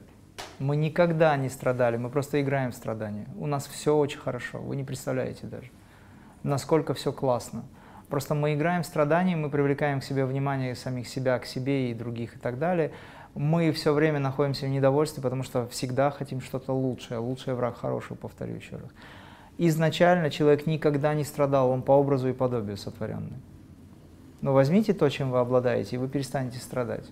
[0.59, 3.27] Мы никогда не страдали, мы просто играем в страдания.
[3.39, 5.71] У нас все очень хорошо, вы не представляете даже,
[6.43, 7.64] насколько все классно.
[8.09, 11.95] Просто мы играем в страдания, мы привлекаем к себе внимание самих себя, к себе и
[11.95, 12.93] других и так далее.
[13.37, 17.18] Мы все время находимся в недовольстве, потому что всегда хотим что-то лучшее.
[17.18, 18.91] Лучший враг хорошего, повторю еще раз.
[19.59, 23.37] Изначально человек никогда не страдал, он по образу и подобию сотворенный.
[24.41, 27.05] Но возьмите то, чем вы обладаете, и вы перестанете страдать.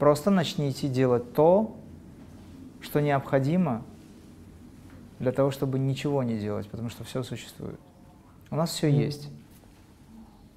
[0.00, 1.76] Просто начните делать то,
[2.80, 3.82] что необходимо
[5.20, 7.78] для того, чтобы ничего не делать, потому что все существует.
[8.50, 9.28] У нас все есть.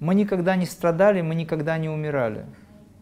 [0.00, 2.44] Мы никогда не страдали, мы никогда не умирали.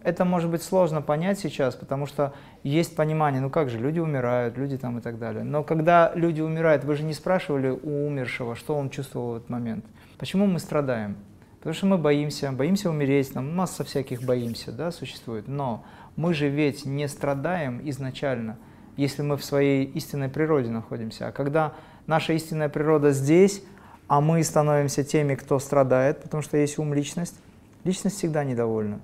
[0.07, 2.33] Это может быть сложно понять сейчас, потому что
[2.63, 5.43] есть понимание, ну как же, люди умирают, люди там и так далее.
[5.43, 9.51] Но когда люди умирают, вы же не спрашивали у умершего, что он чувствовал в этот
[9.51, 9.85] момент.
[10.17, 11.17] Почему мы страдаем?
[11.59, 15.49] Потому что мы боимся, боимся умереть, там масса всяких боимся, да, существует.
[15.49, 15.85] Но
[16.15, 18.59] мы же ведь не страдаем изначально,
[18.97, 21.27] если мы в своей истинной природе находимся.
[21.27, 21.73] А когда
[22.07, 23.61] наша истинная природа здесь,
[24.07, 27.35] а мы становимся теми, кто страдает, потому что есть ум, личность,
[27.83, 29.01] личность всегда недовольна.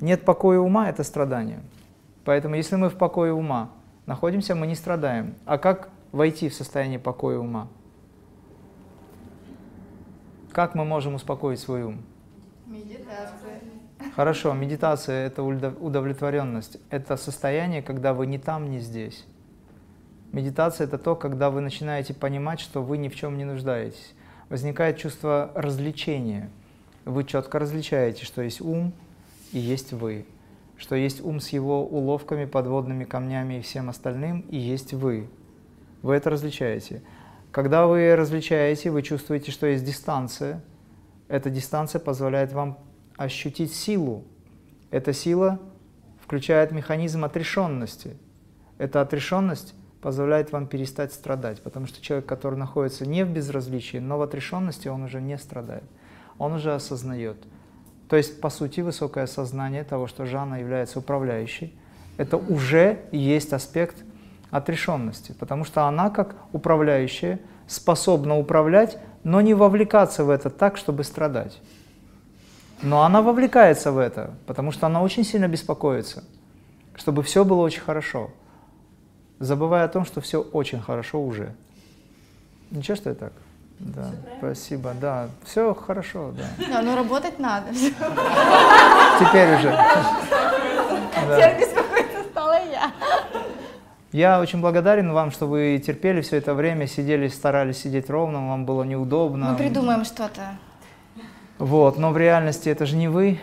[0.00, 1.60] Нет покоя ума– это страдание.
[2.24, 3.70] Поэтому если мы в покое ума
[4.06, 5.34] находимся, мы не страдаем.
[5.44, 7.68] А как войти в состояние покоя ума?
[10.52, 12.02] Как мы можем успокоить свой ум?
[12.66, 13.60] Медитация.
[14.14, 16.78] Хорошо, медитация– это удов- удовлетворенность.
[16.90, 19.24] Это состояние, когда вы не там, не здесь.
[20.32, 24.14] Медитация– это то, когда вы начинаете понимать, что вы ни в чем не нуждаетесь.
[24.48, 26.50] Возникает чувство развлечения.
[27.04, 28.92] Вы четко различаете, что есть ум
[29.52, 30.26] и есть вы.
[30.76, 35.28] Что есть ум с его уловками, подводными камнями и всем остальным, и есть вы.
[36.02, 37.02] Вы это различаете.
[37.50, 40.62] Когда вы различаете, вы чувствуете, что есть дистанция.
[41.26, 42.78] Эта дистанция позволяет вам
[43.16, 44.24] ощутить силу.
[44.90, 45.60] Эта сила
[46.22, 48.16] включает механизм отрешенности.
[48.78, 54.18] Эта отрешенность позволяет вам перестать страдать, потому что человек, который находится не в безразличии, но
[54.18, 55.84] в отрешенности, он уже не страдает,
[56.38, 57.36] он уже осознает.
[58.08, 61.78] То есть, по сути, высокое сознание того, что Жанна является управляющей,
[62.16, 63.96] это уже есть аспект
[64.50, 71.04] отрешенности, потому что она, как управляющая, способна управлять, но не вовлекаться в это так, чтобы
[71.04, 71.60] страдать.
[72.80, 76.24] Но она вовлекается в это, потому что она очень сильно беспокоится,
[76.94, 78.30] чтобы все было очень хорошо,
[79.38, 81.54] забывая о том, что все очень хорошо уже.
[82.70, 83.32] Ничего, что я так?
[83.80, 86.66] Да, спасибо, да, все хорошо, да.
[86.68, 87.72] Да, ну работать надо.
[87.72, 89.78] Теперь уже.
[91.14, 92.90] Теперь беспокоиться стала я.
[94.10, 98.64] Я очень благодарен вам, что вы терпели все это время, сидели, старались сидеть ровно, вам
[98.64, 99.50] было неудобно.
[99.50, 100.56] Мы придумаем что-то.
[101.58, 103.40] Вот, но в реальности это же не вы.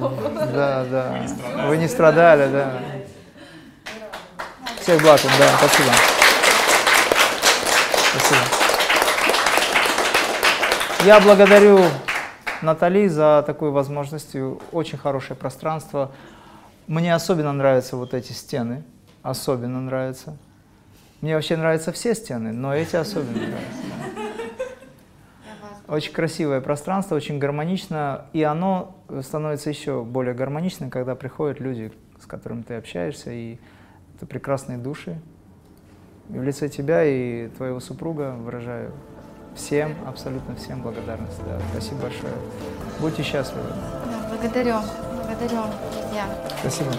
[0.00, 1.26] Да, да.
[1.66, 2.72] Вы не страдали, да.
[4.80, 5.48] Всех благ вам, да.
[5.58, 6.13] Спасибо.
[11.04, 11.80] Я благодарю
[12.62, 14.34] Натали за такую возможность,
[14.72, 16.12] очень хорошее пространство.
[16.86, 18.84] Мне особенно нравятся вот эти стены,
[19.22, 20.38] особенно нравятся.
[21.20, 23.82] Мне вообще нравятся все стены, но эти особенно нравятся.
[25.88, 32.24] Очень красивое пространство, очень гармонично, и оно становится еще более гармоничным, когда приходят люди, с
[32.24, 33.58] которыми ты общаешься, и
[34.16, 35.20] это прекрасные души.
[36.30, 38.94] И в лице тебя и твоего супруга выражаю
[39.54, 41.38] всем, абсолютно всем благодарность.
[41.46, 42.34] Да, спасибо большое.
[43.00, 43.68] Будьте счастливы.
[43.68, 44.76] Да, благодарю,
[45.16, 46.26] благодарю, друзья.
[46.60, 46.92] Спасибо.